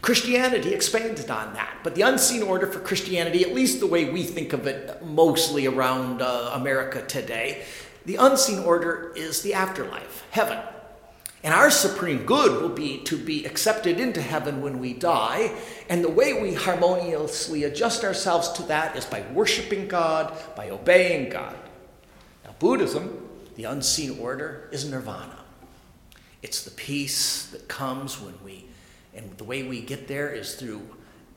Christianity 0.02 0.72
expanded 0.72 1.30
on 1.30 1.52
that, 1.54 1.78
but 1.82 1.94
the 1.94 2.02
unseen 2.02 2.42
order 2.42 2.66
for 2.66 2.80
Christianity, 2.80 3.42
at 3.42 3.54
least 3.54 3.80
the 3.80 3.86
way 3.86 4.10
we 4.10 4.22
think 4.22 4.52
of 4.54 4.66
it 4.66 5.04
mostly 5.04 5.66
around 5.66 6.22
uh, 6.22 6.52
America 6.54 7.04
today, 7.06 7.64
the 8.06 8.16
unseen 8.16 8.60
order 8.60 9.12
is 9.14 9.42
the 9.42 9.52
afterlife, 9.52 10.24
heaven. 10.30 10.58
And 11.42 11.54
our 11.54 11.70
supreme 11.70 12.26
good 12.26 12.60
will 12.60 12.68
be 12.68 12.98
to 13.04 13.16
be 13.16 13.46
accepted 13.46 13.98
into 13.98 14.20
heaven 14.20 14.60
when 14.60 14.78
we 14.78 14.92
die. 14.92 15.52
And 15.88 16.04
the 16.04 16.10
way 16.10 16.40
we 16.40 16.52
harmoniously 16.52 17.64
adjust 17.64 18.04
ourselves 18.04 18.50
to 18.52 18.62
that 18.64 18.94
is 18.94 19.06
by 19.06 19.24
worshiping 19.32 19.88
God, 19.88 20.36
by 20.54 20.68
obeying 20.68 21.30
God. 21.30 21.56
Now, 22.44 22.54
Buddhism, 22.58 23.26
the 23.56 23.64
unseen 23.64 24.18
order, 24.18 24.68
is 24.70 24.84
nirvana. 24.84 25.38
It's 26.42 26.62
the 26.62 26.70
peace 26.70 27.46
that 27.46 27.68
comes 27.68 28.20
when 28.20 28.34
we, 28.44 28.66
and 29.14 29.36
the 29.38 29.44
way 29.44 29.62
we 29.62 29.80
get 29.80 30.08
there 30.08 30.30
is 30.30 30.54
through 30.54 30.82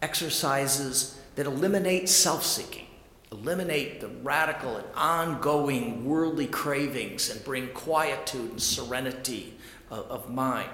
exercises 0.02 1.20
that 1.36 1.46
eliminate 1.46 2.10
self 2.10 2.46
seeking, 2.46 2.88
eliminate 3.34 4.00
the 4.00 4.08
radical 4.08 4.78
and 4.78 4.86
ongoing 4.96 6.06
worldly 6.06 6.48
cravings, 6.48 7.30
and 7.30 7.44
bring 7.44 7.68
quietude 7.70 8.52
and 8.52 8.62
serenity 8.62 9.56
of, 9.90 10.06
of 10.10 10.30
mind. 10.30 10.70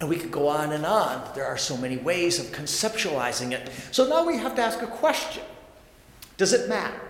And 0.00 0.08
we 0.08 0.16
could 0.16 0.30
go 0.30 0.48
on 0.48 0.72
and 0.72 0.86
on. 0.86 1.30
There 1.34 1.44
are 1.44 1.58
so 1.58 1.76
many 1.76 1.98
ways 1.98 2.40
of 2.40 2.46
conceptualizing 2.46 3.52
it. 3.52 3.70
So 3.92 4.08
now 4.08 4.26
we 4.26 4.38
have 4.38 4.54
to 4.56 4.62
ask 4.62 4.80
a 4.80 4.86
question 4.86 5.44
Does 6.36 6.52
it 6.52 6.68
matter? 6.68 7.00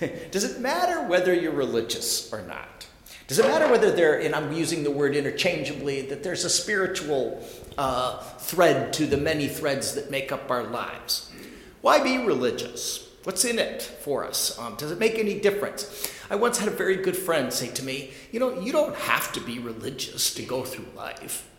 Does 0.30 0.44
it 0.44 0.60
matter 0.60 1.06
whether 1.06 1.32
you're 1.32 1.52
religious 1.52 2.32
or 2.32 2.42
not? 2.42 2.86
Does 3.28 3.38
it 3.40 3.46
matter 3.46 3.68
whether 3.68 3.90
there, 3.90 4.20
and 4.20 4.34
I'm 4.34 4.52
using 4.52 4.84
the 4.84 4.90
word 4.90 5.16
interchangeably, 5.16 6.02
that 6.02 6.22
there's 6.22 6.44
a 6.44 6.50
spiritual 6.50 7.44
uh, 7.76 8.20
thread 8.38 8.92
to 8.94 9.06
the 9.06 9.16
many 9.16 9.48
threads 9.48 9.94
that 9.94 10.10
make 10.10 10.30
up 10.30 10.48
our 10.50 10.62
lives? 10.62 11.32
Why 11.80 12.02
be 12.02 12.18
religious? 12.18 13.05
What's 13.26 13.44
in 13.44 13.58
it 13.58 13.82
for 13.82 14.24
us? 14.24 14.56
Um, 14.56 14.76
does 14.76 14.92
it 14.92 15.00
make 15.00 15.16
any 15.16 15.40
difference? 15.40 16.08
I 16.30 16.36
once 16.36 16.58
had 16.58 16.68
a 16.68 16.70
very 16.70 16.94
good 16.94 17.16
friend 17.16 17.52
say 17.52 17.66
to 17.72 17.82
me, 17.82 18.12
You 18.30 18.38
know, 18.38 18.60
you 18.60 18.70
don't 18.70 18.94
have 18.94 19.32
to 19.32 19.40
be 19.40 19.58
religious 19.58 20.32
to 20.34 20.44
go 20.44 20.62
through 20.62 20.86
life. 20.94 21.50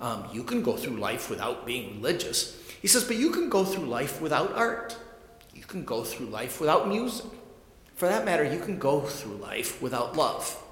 Um, 0.00 0.28
you 0.34 0.44
can 0.44 0.62
go 0.62 0.76
through 0.76 0.98
life 0.98 1.30
without 1.30 1.64
being 1.64 2.02
religious. 2.02 2.62
He 2.82 2.88
says, 2.88 3.04
But 3.04 3.16
you 3.16 3.30
can 3.30 3.48
go 3.48 3.64
through 3.64 3.86
life 3.86 4.20
without 4.20 4.52
art. 4.52 4.98
You 5.54 5.62
can 5.62 5.86
go 5.86 6.04
through 6.04 6.26
life 6.26 6.60
without 6.60 6.88
music. 6.88 7.24
For 7.94 8.06
that 8.06 8.26
matter, 8.26 8.44
you 8.44 8.60
can 8.60 8.78
go 8.78 9.00
through 9.00 9.36
life 9.36 9.80
without 9.80 10.18
love. 10.18 10.62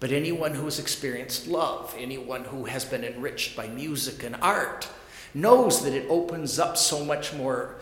But 0.00 0.12
anyone 0.12 0.52
who 0.52 0.66
has 0.66 0.78
experienced 0.78 1.46
love, 1.46 1.96
anyone 1.98 2.44
who 2.44 2.66
has 2.66 2.84
been 2.84 3.04
enriched 3.04 3.56
by 3.56 3.68
music 3.68 4.22
and 4.22 4.36
art, 4.42 4.86
knows 5.32 5.82
that 5.84 5.94
it 5.94 6.04
opens 6.10 6.58
up 6.58 6.76
so 6.76 7.02
much 7.02 7.32
more 7.32 7.76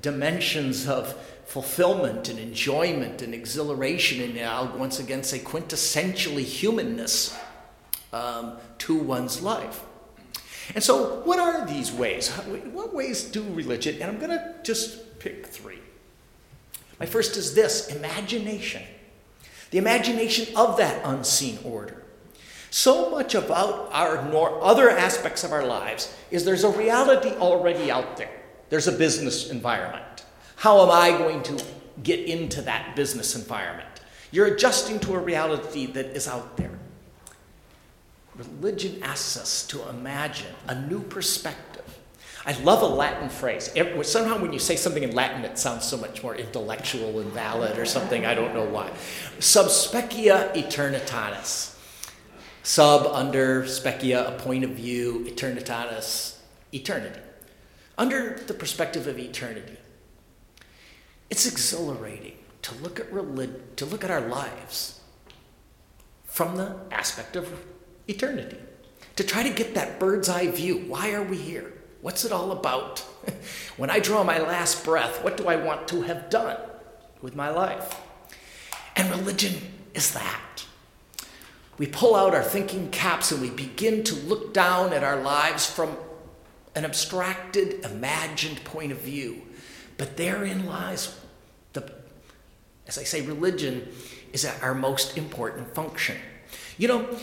dimensions 0.00 0.88
of 0.88 1.14
fulfillment 1.46 2.28
and 2.28 2.38
enjoyment 2.38 3.22
and 3.22 3.34
exhilaration, 3.34 4.20
and 4.22 4.38
I'll 4.40 4.76
once 4.78 4.98
again 4.98 5.22
say 5.22 5.38
quintessentially 5.38 6.44
humanness 6.44 7.38
um, 8.12 8.56
to 8.78 8.96
one's 8.96 9.42
life. 9.42 9.84
And 10.74 10.82
so, 10.82 11.20
what 11.24 11.38
are 11.38 11.66
these 11.66 11.92
ways? 11.92 12.30
What 12.30 12.94
ways 12.94 13.24
do 13.24 13.42
religion? 13.52 13.96
And 14.00 14.04
I'm 14.04 14.18
going 14.18 14.30
to 14.30 14.54
just 14.62 15.18
pick 15.18 15.46
three. 15.46 15.78
My 16.98 17.06
first 17.06 17.36
is 17.36 17.54
this 17.54 17.88
imagination. 17.88 18.82
The 19.70 19.78
imagination 19.78 20.54
of 20.56 20.78
that 20.78 21.02
unseen 21.04 21.58
order. 21.64 22.04
So 22.70 23.10
much 23.10 23.34
about 23.34 23.90
our 23.92 24.28
nor- 24.30 24.62
other 24.62 24.90
aspects 24.90 25.44
of 25.44 25.52
our 25.52 25.64
lives 25.64 26.12
is 26.30 26.44
there's 26.44 26.64
a 26.64 26.70
reality 26.70 27.30
already 27.30 27.90
out 27.90 28.16
there. 28.16 28.40
There's 28.74 28.88
a 28.88 28.92
business 28.98 29.50
environment. 29.50 30.24
How 30.56 30.82
am 30.82 30.90
I 30.90 31.16
going 31.16 31.44
to 31.44 31.64
get 32.02 32.18
into 32.18 32.60
that 32.62 32.96
business 32.96 33.36
environment? 33.36 33.88
You're 34.32 34.46
adjusting 34.46 34.98
to 34.98 35.14
a 35.14 35.18
reality 35.20 35.86
that 35.86 36.06
is 36.06 36.26
out 36.26 36.56
there. 36.56 36.76
Religion 38.34 39.00
asks 39.00 39.36
us 39.36 39.64
to 39.68 39.88
imagine 39.90 40.52
a 40.66 40.74
new 40.88 41.02
perspective. 41.02 41.84
I 42.44 42.60
love 42.62 42.82
a 42.82 42.86
Latin 42.86 43.28
phrase. 43.28 43.72
Somehow, 44.02 44.40
when 44.40 44.52
you 44.52 44.58
say 44.58 44.74
something 44.74 45.04
in 45.04 45.14
Latin, 45.14 45.44
it 45.44 45.56
sounds 45.56 45.84
so 45.84 45.96
much 45.96 46.24
more 46.24 46.34
intellectual 46.34 47.20
and 47.20 47.30
valid 47.30 47.78
or 47.78 47.84
something. 47.84 48.26
I 48.26 48.34
don't 48.34 48.54
know 48.54 48.64
why. 48.64 48.90
Sub 49.38 49.66
specia 49.66 50.52
aeternitatis. 50.52 51.78
Sub, 52.64 53.06
under, 53.06 53.62
specia, 53.62 54.34
a 54.34 54.36
point 54.36 54.64
of 54.64 54.70
view, 54.70 55.26
aeternitatis, 55.28 56.38
eternity. 56.72 57.20
Under 57.96 58.38
the 58.46 58.54
perspective 58.54 59.06
of 59.06 59.18
eternity, 59.18 59.76
it's 61.30 61.46
exhilarating 61.46 62.36
to 62.62 62.74
look 62.76 62.98
at 62.98 63.12
relig- 63.12 63.76
to 63.76 63.86
look 63.86 64.04
at 64.04 64.10
our 64.10 64.20
lives 64.20 65.00
from 66.24 66.56
the 66.56 66.76
aspect 66.90 67.36
of 67.36 67.48
eternity. 68.08 68.58
To 69.16 69.24
try 69.24 69.44
to 69.44 69.50
get 69.50 69.74
that 69.74 70.00
bird's 70.00 70.28
eye 70.28 70.48
view. 70.48 70.78
Why 70.88 71.12
are 71.12 71.22
we 71.22 71.36
here? 71.36 71.72
What's 72.00 72.24
it 72.24 72.32
all 72.32 72.50
about? 72.50 72.98
when 73.76 73.88
I 73.88 74.00
draw 74.00 74.24
my 74.24 74.38
last 74.38 74.84
breath, 74.84 75.22
what 75.22 75.36
do 75.36 75.46
I 75.46 75.56
want 75.56 75.86
to 75.88 76.02
have 76.02 76.28
done 76.30 76.58
with 77.22 77.36
my 77.36 77.50
life? 77.50 78.00
And 78.96 79.08
religion 79.10 79.54
is 79.94 80.12
that. 80.14 80.66
We 81.78 81.86
pull 81.86 82.14
out 82.14 82.34
our 82.34 82.42
thinking 82.42 82.90
caps 82.90 83.32
and 83.32 83.40
we 83.40 83.50
begin 83.50 84.04
to 84.04 84.14
look 84.14 84.52
down 84.52 84.92
at 84.92 85.02
our 85.04 85.20
lives 85.20 85.66
from 85.66 85.96
an 86.74 86.84
abstracted, 86.84 87.84
imagined 87.84 88.62
point 88.64 88.92
of 88.92 88.98
view. 88.98 89.42
But 89.96 90.16
therein 90.16 90.66
lies 90.66 91.18
the, 91.72 91.92
as 92.86 92.98
I 92.98 93.04
say, 93.04 93.20
religion 93.20 93.88
is 94.32 94.44
our 94.44 94.74
most 94.74 95.16
important 95.16 95.74
function. 95.74 96.16
You 96.78 96.88
know, 96.88 97.18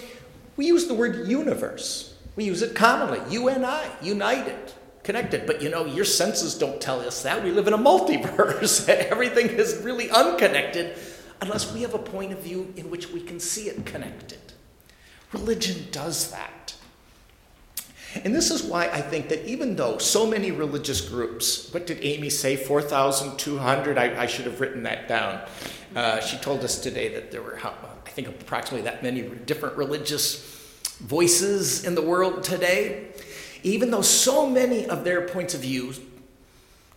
we 0.56 0.68
use 0.68 0.88
the 0.88 0.94
word 0.94 1.28
universe. 1.28 2.18
We 2.36 2.46
use 2.46 2.62
it 2.62 2.76
commonly. 2.76 3.20
You 3.30 3.50
and 3.50 3.66
I, 3.66 3.90
united, 4.02 4.74
connected. 5.04 5.46
But 5.46 5.62
you 5.62 5.70
know, 5.70 5.86
your 5.86 6.06
senses 6.06 6.58
don't 6.58 6.80
tell 6.80 7.02
us 7.02 7.24
that. 7.24 7.44
We 7.44 7.52
live 7.52 7.68
in 7.68 7.74
a 7.74 7.78
multiverse. 7.78 8.88
Everything 9.12 9.48
is 9.48 9.82
really 9.84 10.10
unconnected 10.10 10.98
unless 11.42 11.74
we 11.74 11.82
have 11.82 11.94
a 11.94 12.00
point 12.00 12.32
of 12.32 12.40
view 12.40 12.74
in 12.78 12.90
which 12.90 13.10
we 13.10 13.22
can 13.22 13.40
see 13.40 13.68
it 13.68 13.86
connected. 13.86 14.40
Religion 15.34 15.88
does 15.92 16.32
that. 16.32 16.61
And 18.24 18.36
this 18.36 18.52
is 18.52 18.64
why 18.64 18.88
I 18.88 19.02
think 19.02 19.30
that 19.30 19.46
even 19.48 19.76
though 19.76 19.98
so 19.98 20.26
many 20.26 20.52
religious 20.52 21.02
groups, 21.02 21.74
what 21.74 21.88
did 21.88 22.00
Amy 22.02 22.30
say, 22.30 22.56
4,200? 22.56 23.98
I, 23.98 24.24
I, 24.24 24.26
should 24.26 24.46
have 24.46 24.60
written 24.60 24.84
that 24.84 25.08
down. 25.08 25.42
Uh, 25.96 26.20
she 26.20 26.38
told 26.38 26.64
us 26.64 26.80
today 26.80 27.14
that 27.14 27.32
there 27.32 27.42
were, 27.42 27.58
I 27.64 28.10
think, 28.10 28.28
approximately 28.28 28.84
that 28.84 29.02
many 29.02 29.22
different 29.22 29.78
religious 29.78 30.46
voices 31.00 31.86
in 31.86 31.96
the 31.96 32.02
world 32.02 32.44
today. 32.44 33.08
Even 33.64 33.92
though 33.92 34.02
so 34.02 34.50
many 34.50 34.88
of 34.88 35.04
their 35.04 35.28
points 35.28 35.54
of 35.54 35.62
view 35.62 35.94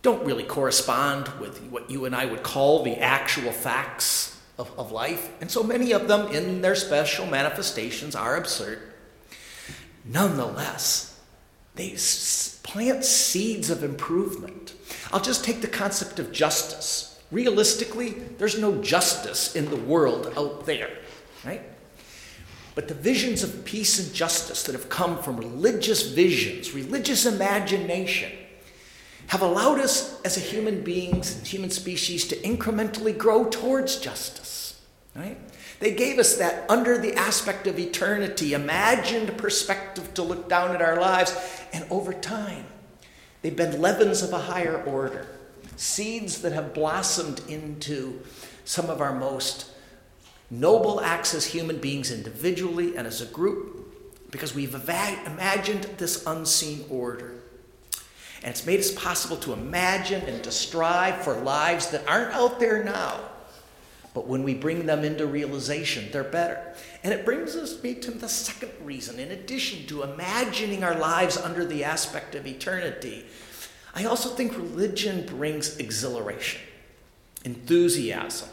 don't 0.01 0.25
really 0.25 0.43
correspond 0.43 1.27
with 1.39 1.61
what 1.63 1.89
you 1.89 2.05
and 2.05 2.15
I 2.15 2.25
would 2.25 2.43
call 2.43 2.83
the 2.83 2.97
actual 2.97 3.51
facts 3.51 4.39
of, 4.57 4.71
of 4.77 4.91
life, 4.91 5.29
and 5.41 5.49
so 5.49 5.63
many 5.63 5.93
of 5.93 6.07
them 6.07 6.27
in 6.33 6.61
their 6.61 6.75
special 6.75 7.25
manifestations 7.25 8.15
are 8.15 8.35
absurd 8.35 8.79
Nonetheless, 10.05 11.19
they 11.75 11.97
plant 12.63 13.03
seeds 13.03 13.69
of 13.69 13.83
improvement. 13.83 14.73
I'll 15.11 15.21
just 15.21 15.43
take 15.43 15.61
the 15.61 15.67
concept 15.67 16.19
of 16.19 16.31
justice 16.31 17.15
Realistically, 17.31 18.11
there's 18.37 18.59
no 18.59 18.81
justice 18.81 19.55
in 19.55 19.69
the 19.69 19.75
world 19.75 20.31
out 20.37 20.65
there, 20.65 20.91
right? 21.43 21.61
But 22.75 22.87
the 22.87 22.93
visions 22.93 23.41
of 23.41 23.65
peace 23.65 23.99
and 23.99 24.13
justice 24.13 24.63
that 24.63 24.73
have 24.73 24.89
come 24.89 25.21
from 25.21 25.37
religious 25.37 26.11
visions, 26.11 26.73
religious 26.73 27.25
imagination, 27.25 28.31
have 29.27 29.41
allowed 29.41 29.79
us 29.79 30.21
as 30.21 30.37
a 30.37 30.39
human 30.39 30.81
beings 30.81 31.35
and 31.35 31.47
human 31.47 31.71
species 31.71 32.27
to 32.27 32.35
incrementally 32.37 33.17
grow 33.17 33.45
towards 33.45 33.97
justice, 33.97 34.79
right? 35.15 35.37
They 35.79 35.93
gave 35.93 36.19
us 36.19 36.37
that 36.37 36.69
under 36.69 36.97
the 36.97 37.13
aspect 37.15 37.67
of 37.67 37.77
eternity, 37.77 38.53
imagined 38.53 39.37
perspective 39.37 40.13
to 40.13 40.23
look 40.23 40.47
down 40.47 40.73
at 40.73 40.81
our 40.81 40.99
lives, 40.99 41.35
and 41.73 41.85
over 41.89 42.13
time, 42.13 42.65
they've 43.41 43.55
been 43.55 43.81
leavens 43.81 44.21
of 44.21 44.31
a 44.31 44.39
higher 44.39 44.81
order, 44.83 45.27
seeds 45.75 46.41
that 46.41 46.53
have 46.53 46.73
blossomed 46.73 47.41
into 47.49 48.21
some 48.63 48.89
of 48.89 49.01
our 49.01 49.13
most 49.13 49.71
noble 50.49 51.01
acts 51.01 51.33
as 51.33 51.45
human 51.47 51.77
beings 51.77 52.11
individually 52.11 52.95
and 52.95 53.05
as 53.05 53.21
a 53.21 53.25
group, 53.25 54.31
because 54.31 54.55
we've 54.55 54.75
imagined 54.75 55.83
this 55.97 56.25
unseen 56.25 56.85
order. 56.89 57.33
And 58.41 58.51
it's 58.51 58.65
made 58.65 58.79
it 58.79 58.95
possible 58.95 59.37
to 59.37 59.53
imagine 59.53 60.21
and 60.21 60.43
to 60.43 60.51
strive 60.51 61.23
for 61.23 61.33
lives 61.33 61.87
that 61.87 62.07
aren't 62.07 62.33
out 62.33 62.59
there 62.59 62.83
now 62.83 63.19
but 64.15 64.27
when 64.27 64.43
we 64.43 64.53
bring 64.53 64.85
them 64.85 65.03
into 65.03 65.27
realization, 65.27 66.07
they're 66.13 66.23
better. 66.23 66.73
And 67.03 67.13
it 67.13 67.25
brings 67.25 67.53
us 67.57 67.83
me 67.83 67.95
to 67.95 68.11
the 68.11 68.29
second 68.29 68.71
reason. 68.81 69.19
In 69.19 69.29
addition 69.29 69.85
to 69.87 70.03
imagining 70.03 70.85
our 70.85 70.97
lives 70.97 71.35
under 71.35 71.65
the 71.65 71.83
aspect 71.83 72.33
of 72.33 72.47
eternity, 72.47 73.25
I 73.93 74.05
also 74.05 74.29
think 74.29 74.55
religion 74.55 75.25
brings 75.25 75.77
exhilaration, 75.77 76.61
enthusiasm, 77.43 78.47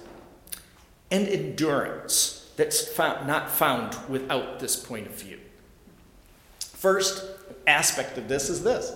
and 1.13 1.29
endurance 1.29 2.51
that's 2.57 2.89
found, 2.89 3.29
not 3.29 3.49
found 3.49 3.97
without 4.09 4.59
this 4.59 4.75
point 4.75 5.07
of 5.07 5.15
view. 5.15 5.39
First 6.59 7.25
aspect 7.69 8.19
of 8.19 8.27
this 8.27 8.51
is 8.51 8.65
this 8.65 8.93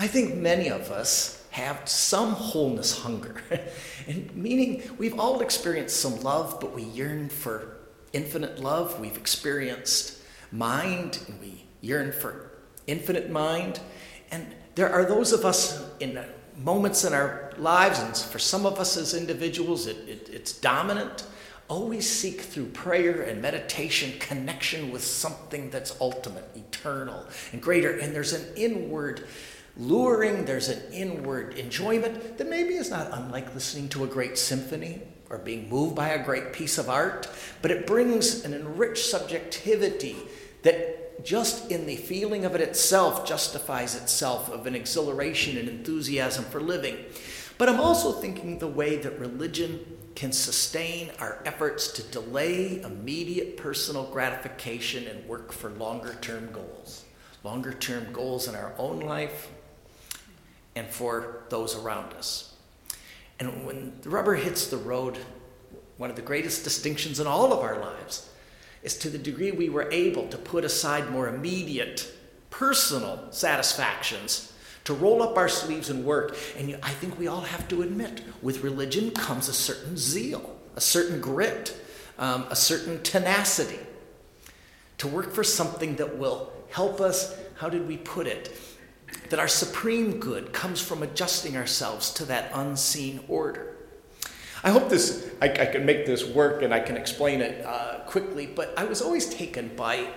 I 0.00 0.08
think 0.08 0.34
many 0.34 0.68
of 0.68 0.90
us 0.90 1.37
have 1.58 1.88
some 1.88 2.32
wholeness 2.32 3.02
hunger. 3.02 3.42
and 4.06 4.34
meaning 4.34 4.82
we've 4.96 5.18
all 5.18 5.40
experienced 5.40 6.00
some 6.00 6.20
love, 6.20 6.58
but 6.60 6.72
we 6.72 6.84
yearn 6.84 7.28
for 7.28 7.78
infinite 8.12 8.60
love. 8.60 8.98
We've 9.00 9.16
experienced 9.16 10.22
mind, 10.52 11.18
and 11.26 11.40
we 11.40 11.64
yearn 11.80 12.12
for 12.12 12.52
infinite 12.86 13.28
mind. 13.30 13.80
And 14.30 14.54
there 14.76 14.90
are 14.90 15.04
those 15.04 15.32
of 15.32 15.44
us 15.44 15.84
in 15.98 16.24
moments 16.56 17.04
in 17.04 17.12
our 17.12 17.52
lives, 17.58 17.98
and 17.98 18.16
for 18.16 18.38
some 18.38 18.64
of 18.64 18.78
us 18.78 18.96
as 18.96 19.12
individuals, 19.14 19.86
it, 19.86 19.96
it, 20.08 20.30
it's 20.32 20.52
dominant. 20.52 21.26
Always 21.68 22.08
seek 22.08 22.40
through 22.40 22.66
prayer 22.66 23.22
and 23.22 23.42
meditation 23.42 24.18
connection 24.20 24.90
with 24.90 25.04
something 25.04 25.70
that's 25.70 26.00
ultimate, 26.00 26.48
eternal, 26.54 27.26
and 27.52 27.60
greater. 27.60 27.98
And 27.98 28.14
there's 28.14 28.32
an 28.32 28.46
inward 28.56 29.26
luring, 29.78 30.44
there's 30.44 30.68
an 30.68 30.92
inward 30.92 31.54
enjoyment 31.54 32.38
that 32.38 32.48
maybe 32.48 32.74
is 32.74 32.90
not 32.90 33.10
unlike 33.12 33.54
listening 33.54 33.88
to 33.90 34.04
a 34.04 34.08
great 34.08 34.36
symphony 34.36 35.02
or 35.30 35.38
being 35.38 35.68
moved 35.68 35.94
by 35.94 36.08
a 36.08 36.24
great 36.24 36.52
piece 36.52 36.78
of 36.78 36.88
art, 36.88 37.28
but 37.62 37.70
it 37.70 37.86
brings 37.86 38.44
an 38.44 38.54
enriched 38.54 39.06
subjectivity 39.06 40.16
that 40.62 41.24
just 41.24 41.70
in 41.70 41.86
the 41.86 41.96
feeling 41.96 42.44
of 42.44 42.54
it 42.54 42.60
itself 42.60 43.26
justifies 43.26 43.94
itself 43.94 44.50
of 44.50 44.66
an 44.66 44.74
exhilaration 44.74 45.56
and 45.56 45.68
enthusiasm 45.68 46.44
for 46.44 46.60
living. 46.60 46.96
But 47.58 47.68
I'm 47.68 47.80
also 47.80 48.12
thinking 48.12 48.58
the 48.58 48.68
way 48.68 48.96
that 48.96 49.18
religion 49.18 49.98
can 50.14 50.32
sustain 50.32 51.10
our 51.20 51.42
efforts 51.44 51.92
to 51.92 52.02
delay 52.02 52.80
immediate 52.82 53.56
personal 53.56 54.04
gratification 54.04 55.06
and 55.06 55.28
work 55.28 55.52
for 55.52 55.70
longer 55.70 56.16
term 56.20 56.50
goals. 56.52 57.04
Longer 57.44 57.72
term 57.72 58.12
goals 58.12 58.48
in 58.48 58.54
our 58.54 58.74
own 58.78 59.00
life, 59.00 59.48
and 60.78 60.88
for 60.88 61.42
those 61.48 61.76
around 61.76 62.14
us. 62.14 62.54
And 63.40 63.66
when 63.66 63.92
the 64.02 64.10
rubber 64.10 64.34
hits 64.34 64.68
the 64.68 64.76
road, 64.76 65.18
one 65.96 66.10
of 66.10 66.16
the 66.16 66.22
greatest 66.22 66.64
distinctions 66.64 67.20
in 67.20 67.26
all 67.26 67.52
of 67.52 67.60
our 67.60 67.80
lives 67.80 68.30
is 68.82 68.96
to 68.98 69.10
the 69.10 69.18
degree 69.18 69.50
we 69.50 69.68
were 69.68 69.90
able 69.90 70.28
to 70.28 70.38
put 70.38 70.64
aside 70.64 71.10
more 71.10 71.28
immediate 71.28 72.10
personal 72.50 73.26
satisfactions 73.30 74.52
to 74.84 74.94
roll 74.94 75.22
up 75.22 75.36
our 75.36 75.48
sleeves 75.48 75.90
and 75.90 76.04
work. 76.04 76.36
And 76.56 76.78
I 76.82 76.90
think 76.90 77.18
we 77.18 77.26
all 77.26 77.42
have 77.42 77.68
to 77.68 77.82
admit, 77.82 78.22
with 78.40 78.62
religion 78.62 79.10
comes 79.10 79.48
a 79.48 79.52
certain 79.52 79.96
zeal, 79.96 80.58
a 80.76 80.80
certain 80.80 81.20
grit, 81.20 81.76
um, 82.18 82.46
a 82.50 82.56
certain 82.56 83.02
tenacity 83.02 83.80
to 84.98 85.08
work 85.08 85.32
for 85.32 85.44
something 85.44 85.96
that 85.96 86.16
will 86.16 86.52
help 86.70 87.00
us. 87.00 87.36
How 87.56 87.68
did 87.68 87.86
we 87.86 87.96
put 87.96 88.26
it? 88.26 88.56
That 89.30 89.38
our 89.38 89.48
supreme 89.48 90.18
good 90.18 90.52
comes 90.52 90.80
from 90.80 91.02
adjusting 91.02 91.56
ourselves 91.56 92.12
to 92.14 92.24
that 92.26 92.50
unseen 92.54 93.20
order. 93.28 93.76
I 94.64 94.70
hope 94.70 94.88
this, 94.88 95.30
I, 95.40 95.46
I 95.46 95.66
can 95.66 95.86
make 95.86 96.06
this 96.06 96.24
work 96.24 96.62
and 96.62 96.74
I 96.74 96.80
can 96.80 96.96
explain 96.96 97.40
it 97.40 97.64
uh, 97.64 98.00
quickly, 98.06 98.46
but 98.46 98.74
I 98.76 98.84
was 98.84 99.00
always 99.00 99.28
taken 99.28 99.70
by 99.76 100.08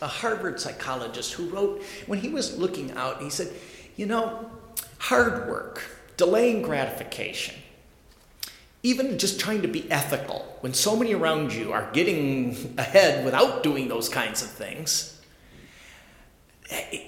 a 0.00 0.06
Harvard 0.06 0.60
psychologist 0.60 1.32
who 1.32 1.48
wrote, 1.48 1.82
when 2.06 2.20
he 2.20 2.28
was 2.28 2.56
looking 2.56 2.92
out, 2.92 3.20
he 3.20 3.30
said, 3.30 3.52
You 3.96 4.06
know, 4.06 4.50
hard 4.98 5.48
work, 5.48 5.82
delaying 6.16 6.62
gratification, 6.62 7.56
even 8.84 9.18
just 9.18 9.40
trying 9.40 9.62
to 9.62 9.68
be 9.68 9.90
ethical 9.90 10.56
when 10.60 10.74
so 10.74 10.94
many 10.94 11.14
around 11.14 11.52
you 11.52 11.72
are 11.72 11.90
getting 11.92 12.74
ahead 12.78 13.24
without 13.24 13.64
doing 13.64 13.88
those 13.88 14.08
kinds 14.08 14.42
of 14.42 14.48
things 14.48 15.17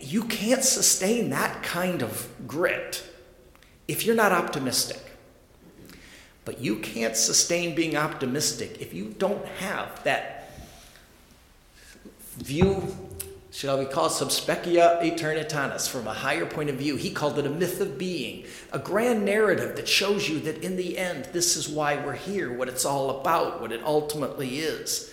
you 0.01 0.25
can't 0.25 0.65
sustain 0.65 1.31
that 1.31 1.63
kind 1.63 2.03
of 2.03 2.29
grit 2.47 3.05
if 3.87 4.05
you're 4.07 4.17
not 4.17 4.33
optimistic. 4.33 4.99
But 6.45 6.61
you 6.61 6.77
can't 6.77 7.17
sustain 7.17 7.75
being 7.75 7.97
optimistic 7.97 8.81
if 8.81 8.95
you 8.95 9.15
don't 9.19 9.45
have 9.45 10.03
that 10.05 10.53
view, 12.39 12.97
shall 13.51 13.79
we 13.79 13.85
call 13.85 14.07
it 14.07 14.13
subspecia 14.13 15.03
aeternitatis, 15.03 15.89
from 15.89 16.07
a 16.07 16.15
higher 16.15 16.47
point 16.47 16.71
of 16.71 16.77
view. 16.77 16.97
He 16.97 17.11
called 17.11 17.39
it 17.39 17.47
a 17.47 17.51
myth 17.51 17.81
of 17.81 17.99
being, 17.99 18.47
a 18.73 18.79
grand 18.79 19.25
narrative 19.25 19.77
that 19.77 19.87
shows 19.87 20.29
you 20.29 20.41
that 20.41 20.65
in 20.65 20.77
the 20.77 20.97
end, 20.97 21.27
this 21.27 21.57
is 21.57 21.69
why 21.69 21.97
we're 22.03 22.15
here, 22.15 22.53
what 22.53 22.69
it's 22.69 22.87
all 22.87 23.21
about, 23.21 23.61
what 23.61 23.71
it 23.71 23.83
ultimately 23.85 24.61
is. 24.61 25.13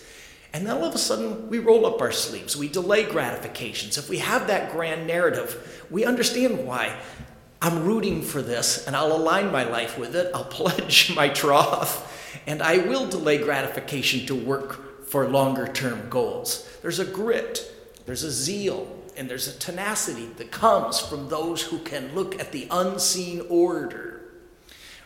And 0.57 0.65
then 0.65 0.75
all 0.75 0.85
of 0.85 0.95
a 0.95 0.97
sudden, 0.97 1.49
we 1.49 1.59
roll 1.59 1.85
up 1.85 2.01
our 2.01 2.11
sleeves. 2.11 2.57
We 2.57 2.67
delay 2.67 3.03
gratifications. 3.03 3.95
If 3.95 4.09
we 4.09 4.17
have 4.17 4.47
that 4.47 4.71
grand 4.71 5.05
narrative, 5.05 5.85
we 5.91 6.03
understand 6.03 6.65
why. 6.65 6.97
I'm 7.61 7.85
rooting 7.85 8.23
for 8.23 8.41
this, 8.41 8.87
and 8.87 8.95
I'll 8.95 9.15
align 9.15 9.51
my 9.51 9.65
life 9.65 9.99
with 9.99 10.15
it. 10.15 10.31
I'll 10.33 10.43
pledge 10.59 11.15
my 11.15 11.29
troth, 11.29 12.41
and 12.47 12.63
I 12.63 12.79
will 12.79 13.05
delay 13.05 13.37
gratification 13.37 14.25
to 14.25 14.33
work 14.33 15.05
for 15.05 15.29
longer 15.29 15.67
term 15.67 16.09
goals. 16.09 16.67
There's 16.81 16.97
a 16.97 17.05
grit, 17.05 17.71
there's 18.07 18.23
a 18.23 18.31
zeal, 18.31 18.87
and 19.15 19.29
there's 19.29 19.47
a 19.47 19.59
tenacity 19.59 20.25
that 20.37 20.49
comes 20.49 20.99
from 20.99 21.29
those 21.29 21.61
who 21.61 21.77
can 21.77 22.15
look 22.15 22.39
at 22.39 22.51
the 22.51 22.67
unseen 22.71 23.43
order 23.47 24.23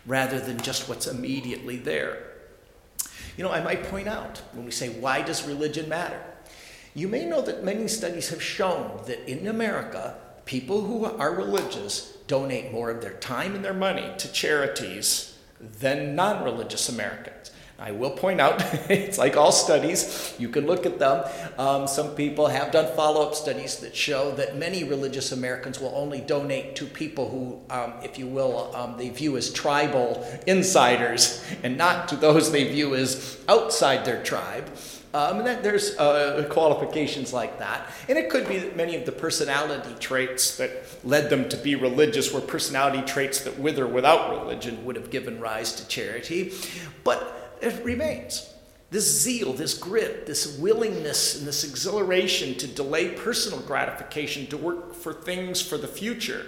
rather 0.05 0.39
than 0.39 0.61
just 0.61 0.87
what's 0.87 1.07
immediately 1.07 1.75
there. 1.75 2.30
You 3.41 3.47
know, 3.47 3.53
I 3.53 3.63
might 3.63 3.85
point 3.85 4.07
out 4.07 4.39
when 4.53 4.65
we 4.65 4.71
say, 4.71 4.89
why 4.89 5.23
does 5.23 5.47
religion 5.47 5.89
matter? 5.89 6.21
You 6.93 7.07
may 7.07 7.25
know 7.25 7.41
that 7.41 7.63
many 7.63 7.87
studies 7.87 8.29
have 8.29 8.39
shown 8.39 9.01
that 9.07 9.27
in 9.27 9.47
America, 9.47 10.15
people 10.45 10.81
who 10.81 11.05
are 11.05 11.33
religious 11.33 12.17
donate 12.27 12.71
more 12.71 12.91
of 12.91 13.01
their 13.01 13.15
time 13.15 13.55
and 13.55 13.65
their 13.65 13.73
money 13.73 14.13
to 14.19 14.31
charities 14.31 15.39
than 15.59 16.13
non 16.13 16.43
religious 16.43 16.87
Americans. 16.87 17.49
I 17.81 17.91
will 17.91 18.11
point 18.11 18.39
out, 18.39 18.61
it's 18.89 19.17
like 19.17 19.35
all 19.35 19.51
studies, 19.51 20.35
you 20.37 20.49
can 20.49 20.67
look 20.67 20.85
at 20.85 20.99
them. 20.99 21.25
Um, 21.57 21.87
some 21.87 22.13
people 22.13 22.45
have 22.47 22.71
done 22.71 22.95
follow 22.95 23.27
up 23.27 23.33
studies 23.33 23.77
that 23.77 23.95
show 23.95 24.31
that 24.35 24.55
many 24.55 24.83
religious 24.83 25.31
Americans 25.31 25.79
will 25.79 25.93
only 25.95 26.21
donate 26.21 26.75
to 26.75 26.85
people 26.85 27.29
who, 27.29 27.59
um, 27.73 27.93
if 28.03 28.19
you 28.19 28.27
will, 28.27 28.73
um, 28.75 28.97
they 28.97 29.09
view 29.09 29.35
as 29.35 29.51
tribal 29.51 30.23
insiders 30.45 31.43
and 31.63 31.75
not 31.75 32.07
to 32.09 32.15
those 32.15 32.51
they 32.51 32.71
view 32.71 32.93
as 32.93 33.39
outside 33.49 34.05
their 34.05 34.21
tribe. 34.21 34.69
Um, 35.13 35.39
and 35.39 35.47
then 35.47 35.61
there's 35.61 35.97
uh, 35.97 36.47
qualifications 36.49 37.33
like 37.33 37.59
that. 37.59 37.91
And 38.07 38.17
it 38.17 38.29
could 38.29 38.47
be 38.47 38.59
that 38.59 38.77
many 38.77 38.95
of 38.95 39.05
the 39.05 39.11
personality 39.11 39.93
traits 39.99 40.55
that 40.57 40.71
led 41.03 41.29
them 41.29 41.49
to 41.49 41.57
be 41.57 41.75
religious 41.75 42.31
were 42.31 42.39
personality 42.39 43.01
traits 43.01 43.41
that, 43.41 43.59
with 43.59 43.77
or 43.77 43.87
without 43.87 44.39
religion, 44.39 44.85
would 44.85 44.95
have 44.95 45.09
given 45.09 45.41
rise 45.41 45.73
to 45.73 45.87
charity. 45.87 46.53
But 47.03 47.40
it 47.61 47.83
remains. 47.83 48.53
This 48.89 49.21
zeal, 49.21 49.53
this 49.53 49.77
grit, 49.77 50.25
this 50.25 50.57
willingness, 50.57 51.37
and 51.37 51.47
this 51.47 51.63
exhilaration 51.63 52.55
to 52.55 52.67
delay 52.67 53.11
personal 53.11 53.59
gratification 53.59 54.47
to 54.47 54.57
work 54.57 54.93
for 54.93 55.13
things 55.13 55.61
for 55.61 55.77
the 55.77 55.87
future 55.87 56.45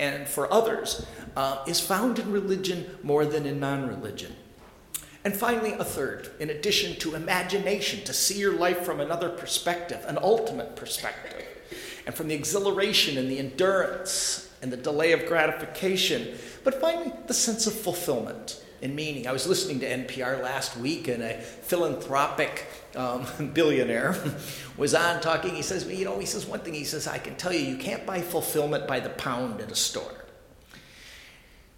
and 0.00 0.26
for 0.26 0.50
others 0.50 1.06
uh, 1.36 1.62
is 1.66 1.80
found 1.80 2.18
in 2.18 2.32
religion 2.32 2.98
more 3.02 3.26
than 3.26 3.44
in 3.44 3.60
non 3.60 3.86
religion. 3.86 4.34
And 5.24 5.36
finally, 5.36 5.72
a 5.74 5.84
third, 5.84 6.30
in 6.40 6.50
addition 6.50 6.98
to 7.00 7.14
imagination, 7.14 8.04
to 8.04 8.12
see 8.12 8.38
your 8.38 8.54
life 8.54 8.80
from 8.80 8.98
another 8.98 9.28
perspective, 9.28 10.04
an 10.08 10.18
ultimate 10.20 10.74
perspective, 10.74 11.46
and 12.06 12.14
from 12.14 12.28
the 12.28 12.34
exhilaration 12.34 13.18
and 13.18 13.30
the 13.30 13.38
endurance 13.38 14.50
and 14.62 14.72
the 14.72 14.76
delay 14.76 15.12
of 15.12 15.26
gratification, 15.26 16.36
but 16.64 16.80
finally, 16.80 17.12
the 17.26 17.34
sense 17.34 17.66
of 17.66 17.74
fulfillment 17.74 18.64
and 18.82 18.96
meaning. 18.96 19.26
I 19.26 19.32
was 19.32 19.46
listening 19.46 19.80
to 19.80 19.86
NPR 19.86 20.42
last 20.42 20.76
week, 20.76 21.08
and 21.08 21.22
a 21.22 21.40
philanthropic 21.40 22.66
um, 22.96 23.26
billionaire 23.54 24.16
was 24.76 24.94
on 24.94 25.20
talking. 25.20 25.54
He 25.54 25.62
says, 25.62 25.86
You 25.86 26.04
know, 26.04 26.18
he 26.18 26.26
says 26.26 26.46
one 26.46 26.60
thing, 26.60 26.74
he 26.74 26.84
says, 26.84 27.06
I 27.06 27.18
can 27.18 27.36
tell 27.36 27.52
you, 27.52 27.60
you 27.60 27.76
can't 27.76 28.04
buy 28.04 28.20
fulfillment 28.20 28.86
by 28.86 29.00
the 29.00 29.10
pound 29.10 29.60
at 29.60 29.70
a 29.70 29.76
store. 29.76 30.24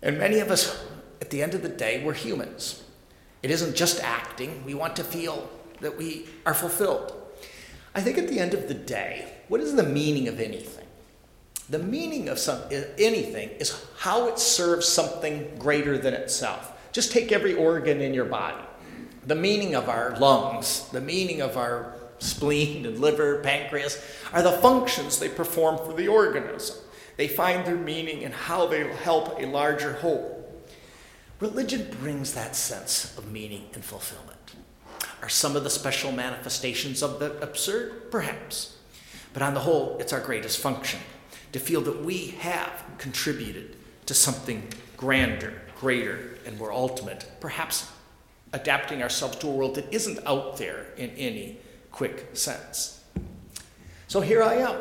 And 0.02 0.18
many 0.18 0.38
of 0.38 0.50
us, 0.50 0.84
at 1.20 1.30
the 1.30 1.42
end 1.42 1.54
of 1.54 1.62
the 1.62 1.68
day, 1.68 2.02
we're 2.04 2.14
humans. 2.14 2.82
It 3.42 3.50
isn't 3.50 3.76
just 3.76 4.02
acting. 4.02 4.64
We 4.64 4.74
want 4.74 4.96
to 4.96 5.04
feel 5.04 5.48
that 5.80 5.98
we 5.98 6.26
are 6.46 6.54
fulfilled. 6.54 7.12
I 7.94 8.00
think 8.00 8.18
at 8.18 8.28
the 8.28 8.38
end 8.38 8.54
of 8.54 8.68
the 8.68 8.74
day, 8.74 9.30
what 9.48 9.60
is 9.60 9.74
the 9.74 9.82
meaning 9.82 10.28
of 10.28 10.40
anything? 10.40 10.86
The 11.68 11.78
meaning 11.78 12.28
of 12.28 12.38
some, 12.38 12.60
anything 12.98 13.50
is 13.58 13.86
how 13.98 14.28
it 14.28 14.38
serves 14.38 14.86
something 14.86 15.54
greater 15.58 15.96
than 15.96 16.12
itself. 16.12 16.73
Just 16.94 17.10
take 17.10 17.32
every 17.32 17.54
organ 17.54 18.00
in 18.00 18.14
your 18.14 18.24
body. 18.24 18.64
The 19.26 19.34
meaning 19.34 19.74
of 19.74 19.88
our 19.88 20.16
lungs, 20.16 20.88
the 20.90 21.00
meaning 21.00 21.42
of 21.42 21.56
our 21.56 21.92
spleen 22.20 22.86
and 22.86 23.00
liver, 23.00 23.40
pancreas, 23.40 24.00
are 24.32 24.42
the 24.42 24.52
functions 24.52 25.18
they 25.18 25.28
perform 25.28 25.76
for 25.76 25.92
the 25.92 26.06
organism. 26.06 26.76
They 27.16 27.26
find 27.26 27.66
their 27.66 27.74
meaning 27.74 28.22
in 28.22 28.30
how 28.30 28.68
they 28.68 28.86
help 28.86 29.40
a 29.40 29.46
larger 29.46 29.94
whole. 29.94 30.48
Religion 31.40 31.88
brings 32.00 32.32
that 32.34 32.54
sense 32.54 33.18
of 33.18 33.32
meaning 33.32 33.66
and 33.74 33.84
fulfillment. 33.84 34.54
Are 35.20 35.28
some 35.28 35.56
of 35.56 35.64
the 35.64 35.70
special 35.70 36.12
manifestations 36.12 37.02
of 37.02 37.18
the 37.18 37.36
absurd? 37.42 38.12
Perhaps. 38.12 38.78
But 39.32 39.42
on 39.42 39.54
the 39.54 39.60
whole, 39.60 39.96
it's 39.98 40.12
our 40.12 40.20
greatest 40.20 40.60
function 40.60 41.00
to 41.50 41.58
feel 41.58 41.80
that 41.80 42.04
we 42.04 42.28
have 42.38 42.84
contributed 42.98 43.74
to 44.06 44.14
something 44.14 44.68
grander, 44.96 45.60
greater, 45.84 46.38
and 46.46 46.56
more 46.56 46.72
ultimate, 46.72 47.30
perhaps 47.40 47.92
adapting 48.54 49.02
ourselves 49.02 49.36
to 49.36 49.46
a 49.46 49.50
world 49.50 49.74
that 49.74 49.92
isn't 49.92 50.18
out 50.24 50.56
there 50.56 50.86
in 50.96 51.10
any 51.10 51.58
quick 51.92 52.30
sense. 52.32 53.04
So 54.08 54.22
here 54.22 54.42
I 54.42 54.54
am. 54.54 54.80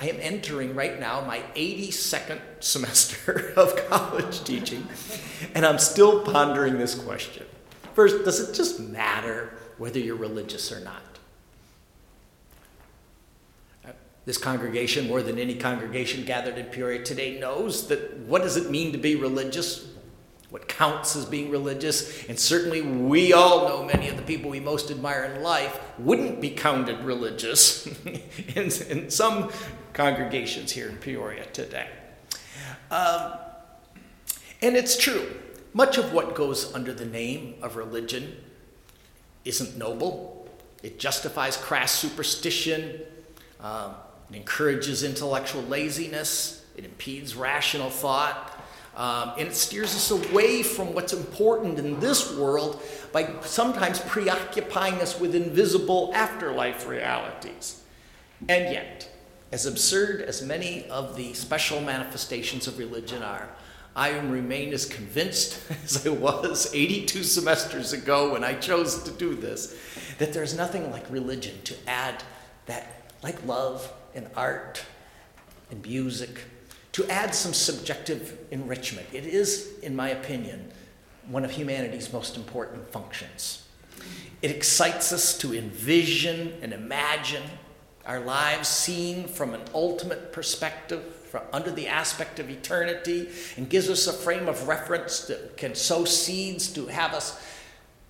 I 0.00 0.08
am 0.08 0.16
entering 0.18 0.74
right 0.74 0.98
now 0.98 1.20
my 1.20 1.38
82nd 1.54 2.40
semester 2.58 3.52
of 3.56 3.76
college 3.88 4.42
teaching, 4.42 4.88
and 5.54 5.64
I'm 5.64 5.78
still 5.78 6.24
pondering 6.24 6.78
this 6.78 6.96
question. 6.96 7.46
First, 7.94 8.24
does 8.24 8.40
it 8.40 8.52
just 8.52 8.80
matter 8.80 9.56
whether 9.78 10.00
you're 10.00 10.16
religious 10.16 10.72
or 10.72 10.80
not? 10.80 11.02
This 14.24 14.36
congregation, 14.36 15.06
more 15.06 15.22
than 15.22 15.38
any 15.38 15.54
congregation 15.54 16.24
gathered 16.24 16.58
in 16.58 16.66
Peoria 16.66 17.04
today, 17.04 17.38
knows 17.38 17.86
that 17.86 18.18
what 18.18 18.42
does 18.42 18.56
it 18.56 18.68
mean 18.68 18.90
to 18.90 18.98
be 18.98 19.14
religious? 19.14 19.89
What 20.50 20.66
counts 20.66 21.14
as 21.16 21.24
being 21.24 21.50
religious. 21.50 22.26
And 22.28 22.38
certainly, 22.38 22.82
we 22.82 23.32
all 23.32 23.68
know 23.68 23.84
many 23.84 24.08
of 24.08 24.16
the 24.16 24.22
people 24.22 24.50
we 24.50 24.60
most 24.60 24.90
admire 24.90 25.24
in 25.24 25.42
life 25.42 25.80
wouldn't 25.98 26.40
be 26.40 26.50
counted 26.50 27.04
religious 27.04 27.86
in, 28.56 28.70
in, 28.88 29.10
some 29.10 29.50
congregations 29.92 30.72
here 30.72 30.88
in 30.88 30.96
Peoria 30.96 31.46
today. 31.46 31.88
Um, 32.90 33.32
and 34.60 34.76
it's 34.76 34.96
true. 34.96 35.26
Much 35.72 35.98
of 35.98 36.12
what 36.12 36.34
goes 36.34 36.74
under 36.74 36.92
the 36.92 37.06
name 37.06 37.54
of 37.62 37.76
religion 37.76 38.36
isn't 39.44 39.78
noble. 39.78 40.48
It 40.82 40.98
justifies 40.98 41.56
crass 41.56 41.92
superstition, 41.92 43.00
um, 43.60 43.94
it 44.30 44.36
encourages 44.36 45.02
intellectual 45.04 45.62
laziness, 45.62 46.64
it 46.76 46.84
impedes 46.84 47.36
rational 47.36 47.90
thought, 47.90 48.49
um, 48.96 49.32
and 49.38 49.48
it 49.48 49.54
steers 49.54 49.94
us 49.94 50.10
away 50.10 50.62
from 50.62 50.94
what's 50.94 51.12
important 51.12 51.78
in 51.78 52.00
this 52.00 52.36
world 52.36 52.82
by 53.12 53.28
sometimes 53.42 54.00
preoccupying 54.00 54.94
us 54.94 55.18
with 55.18 55.34
invisible 55.34 56.10
afterlife 56.14 56.86
realities. 56.88 57.82
And 58.48 58.72
yet, 58.72 59.08
as 59.52 59.66
absurd 59.66 60.22
as 60.22 60.42
many 60.42 60.88
of 60.88 61.16
the 61.16 61.34
special 61.34 61.80
manifestations 61.80 62.66
of 62.66 62.78
religion 62.78 63.22
are, 63.22 63.48
I 63.94 64.18
remain 64.18 64.72
as 64.72 64.86
convinced 64.86 65.60
as 65.84 66.06
I 66.06 66.10
was 66.10 66.72
82 66.74 67.22
semesters 67.24 67.92
ago 67.92 68.32
when 68.32 68.44
I 68.44 68.54
chose 68.54 69.02
to 69.04 69.10
do 69.10 69.34
this 69.34 69.76
that 70.18 70.32
there's 70.32 70.56
nothing 70.56 70.90
like 70.90 71.10
religion 71.10 71.54
to 71.64 71.74
add 71.86 72.22
that, 72.66 73.04
like 73.22 73.44
love 73.46 73.92
and 74.14 74.28
art 74.36 74.84
and 75.70 75.82
music 75.84 76.40
to 76.92 77.08
add 77.08 77.34
some 77.34 77.54
subjective 77.54 78.38
enrichment. 78.50 79.06
It 79.12 79.26
is, 79.26 79.78
in 79.82 79.94
my 79.94 80.10
opinion, 80.10 80.72
one 81.28 81.44
of 81.44 81.50
humanity's 81.52 82.12
most 82.12 82.36
important 82.36 82.90
functions. 82.90 83.66
It 84.42 84.50
excites 84.50 85.12
us 85.12 85.36
to 85.38 85.54
envision 85.54 86.54
and 86.62 86.72
imagine 86.72 87.42
our 88.06 88.20
lives 88.20 88.68
seen 88.68 89.28
from 89.28 89.54
an 89.54 89.60
ultimate 89.74 90.32
perspective, 90.32 91.04
from 91.30 91.42
under 91.52 91.70
the 91.70 91.86
aspect 91.86 92.40
of 92.40 92.50
eternity, 92.50 93.28
and 93.56 93.68
gives 93.68 93.88
us 93.88 94.06
a 94.06 94.12
frame 94.12 94.48
of 94.48 94.66
reference 94.66 95.26
that 95.26 95.56
can 95.56 95.74
sow 95.74 96.04
seeds 96.04 96.72
to 96.72 96.86
have 96.86 97.12
us 97.12 97.40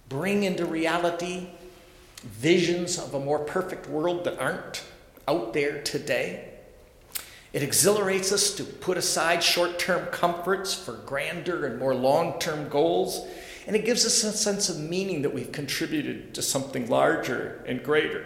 bring 0.08 0.44
into 0.44 0.64
reality 0.64 1.48
visions 2.22 2.98
of 2.98 3.14
a 3.14 3.20
more 3.20 3.38
perfect 3.38 3.88
world 3.88 4.24
that 4.24 4.38
aren't 4.38 4.84
out 5.26 5.52
there 5.52 5.82
today. 5.82 6.49
It 7.52 7.62
exhilarates 7.64 8.30
us 8.30 8.54
to 8.54 8.64
put 8.64 8.96
aside 8.96 9.42
short 9.42 9.78
term 9.78 10.06
comforts 10.06 10.72
for 10.72 10.92
grander 10.92 11.66
and 11.66 11.78
more 11.78 11.94
long 11.94 12.38
term 12.38 12.68
goals, 12.68 13.26
and 13.66 13.74
it 13.74 13.84
gives 13.84 14.06
us 14.06 14.22
a 14.22 14.32
sense 14.32 14.68
of 14.68 14.78
meaning 14.78 15.22
that 15.22 15.34
we've 15.34 15.50
contributed 15.50 16.32
to 16.34 16.42
something 16.42 16.88
larger 16.88 17.64
and 17.66 17.82
greater. 17.82 18.24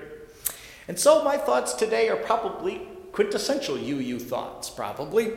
And 0.89 0.99
so, 0.99 1.25
my 1.25 1.39
thoughts 1.39 1.73
today 1.73 2.11
are 2.11 2.17
probably 2.17 2.83
quintessential 3.13 3.77
UU 3.77 4.19
thoughts, 4.19 4.69
probably. 4.69 5.33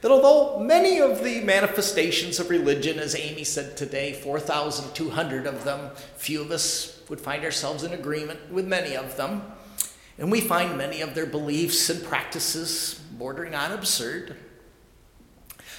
That 0.00 0.10
although 0.10 0.58
many 0.58 1.00
of 1.00 1.22
the 1.22 1.42
manifestations 1.42 2.40
of 2.40 2.50
religion, 2.50 2.98
as 2.98 3.14
Amy 3.14 3.44
said 3.44 3.76
today, 3.76 4.14
4,200 4.14 5.46
of 5.46 5.62
them, 5.62 5.90
few 6.16 6.40
of 6.40 6.50
us 6.50 7.00
would 7.08 7.20
find 7.20 7.44
ourselves 7.44 7.84
in 7.84 7.92
agreement 7.92 8.50
with 8.50 8.66
many 8.66 8.96
of 8.96 9.16
them, 9.16 9.42
and 10.18 10.32
we 10.32 10.40
find 10.40 10.76
many 10.76 11.02
of 11.02 11.14
their 11.14 11.26
beliefs 11.26 11.88
and 11.88 12.02
practices 12.02 13.01
bordering 13.22 13.54
on 13.54 13.70
absurd. 13.70 14.34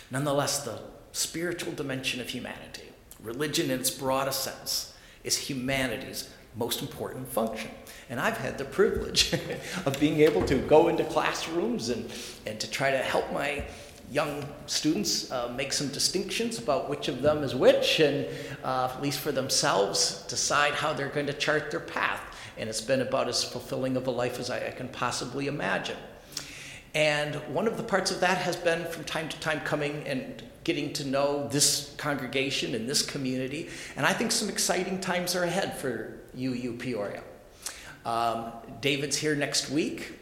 Nonetheless, 0.10 0.64
the 0.64 0.80
spiritual 1.12 1.74
dimension 1.74 2.22
of 2.22 2.30
humanity, 2.30 2.84
religion 3.22 3.70
in 3.70 3.82
its 3.82 3.90
broadest 3.90 4.46
sense, 4.46 4.96
is 5.26 5.38
humanity's 5.38 6.30
most 6.56 6.82
important 6.82 7.28
function. 7.28 7.70
And 8.10 8.18
I've 8.18 8.38
had 8.38 8.58
the 8.58 8.64
privilege 8.64 9.34
of 9.86 10.00
being 10.00 10.22
able 10.22 10.46
to 10.46 10.56
go 10.56 10.88
into 10.88 11.04
classrooms 11.04 11.90
and, 11.90 12.10
and 12.46 12.62
to 12.62 12.72
try 12.72 12.92
to 12.92 12.98
help 12.98 13.30
my 13.34 13.66
young 14.10 14.46
students 14.66 15.30
uh, 15.30 15.52
make 15.54 15.74
some 15.74 15.90
distinctions 15.90 16.60
about 16.60 16.90
which 16.90 17.10
of 17.10 17.22
them 17.22 17.44
is 17.44 17.54
which, 17.54 18.00
and 18.00 18.26
uh, 18.64 18.90
at 18.96 19.02
least 19.02 19.20
for 19.20 19.34
themselves, 19.34 20.26
decide 20.30 20.76
how 20.76 20.94
they're 20.94 21.10
going 21.10 21.28
to 21.28 21.34
chart 21.34 21.72
their 21.72 21.82
path 21.82 22.22
and 22.58 22.70
it's 22.70 22.82
been 22.82 23.02
about 23.02 23.28
as 23.28 23.44
fulfilling 23.44 23.98
of 23.98 24.08
a 24.08 24.12
life 24.12 24.40
as 24.40 24.50
I, 24.50 24.68
I 24.68 24.72
can 24.72 24.88
possibly 24.88 25.48
imagine. 25.48 25.98
And 26.96 27.36
one 27.54 27.68
of 27.68 27.78
the 27.78 27.84
parts 27.84 28.12
of 28.12 28.20
that 28.20 28.38
has 28.40 28.56
been 28.56 28.86
from 28.86 29.04
time 29.04 29.28
to 29.30 29.40
time 29.40 29.62
coming 29.62 30.04
and 30.06 30.44
getting 30.64 30.94
to 30.94 31.06
know 31.06 31.48
this 31.48 31.94
congregation 31.98 32.76
and 32.76 32.88
this 32.88 33.02
community. 33.02 33.70
And 33.96 34.06
I 34.06 34.14
think 34.14 34.32
some 34.32 34.50
exciting 34.50 35.02
times 35.02 35.36
are 35.36 35.44
ahead 35.44 35.78
for 35.78 36.20
UU 36.38 36.78
Peoria. 36.78 37.24
Um, 38.06 38.52
David's 38.82 39.18
here 39.18 39.36
next 39.36 39.70
week, 39.70 40.20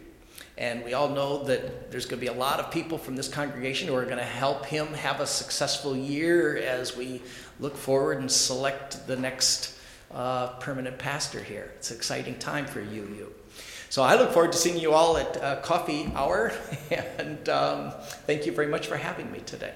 and 0.58 0.84
we 0.84 0.94
all 0.94 1.10
know 1.10 1.44
that 1.46 1.92
there's 1.92 2.06
going 2.06 2.20
to 2.20 2.26
be 2.26 2.32
a 2.32 2.40
lot 2.40 2.60
of 2.60 2.72
people 2.72 2.98
from 2.98 3.16
this 3.16 3.28
congregation 3.28 3.88
who 3.88 3.96
are 3.96 4.06
going 4.06 4.18
to 4.18 4.24
help 4.24 4.66
him 4.66 4.88
have 4.94 5.20
a 5.20 5.28
successful 5.28 5.96
year 5.96 6.58
as 6.58 6.96
we 6.96 7.22
look 7.60 7.76
forward 7.76 8.20
and 8.20 8.32
select 8.32 9.08
the 9.08 9.16
next 9.16 9.78
uh, 10.12 10.48
permanent 10.60 10.98
pastor 11.00 11.42
here. 11.42 11.72
It's 11.78 11.92
an 11.92 11.98
exciting 11.98 12.38
time 12.38 12.66
for 12.66 12.80
UU. 12.80 13.41
So 13.92 14.04
I 14.04 14.16
look 14.16 14.32
forward 14.32 14.54
to 14.54 14.58
seeing 14.58 14.80
you 14.80 14.94
all 14.94 15.18
at 15.18 15.36
uh, 15.44 15.58
coffee 15.58 16.10
hour, 16.16 16.54
and 17.20 17.50
um, 17.50 17.92
thank 18.26 18.46
you 18.46 18.54
very 18.54 18.68
much 18.68 18.88
for 18.88 18.96
having 18.96 19.30
me 19.34 19.40
today. 19.40 19.74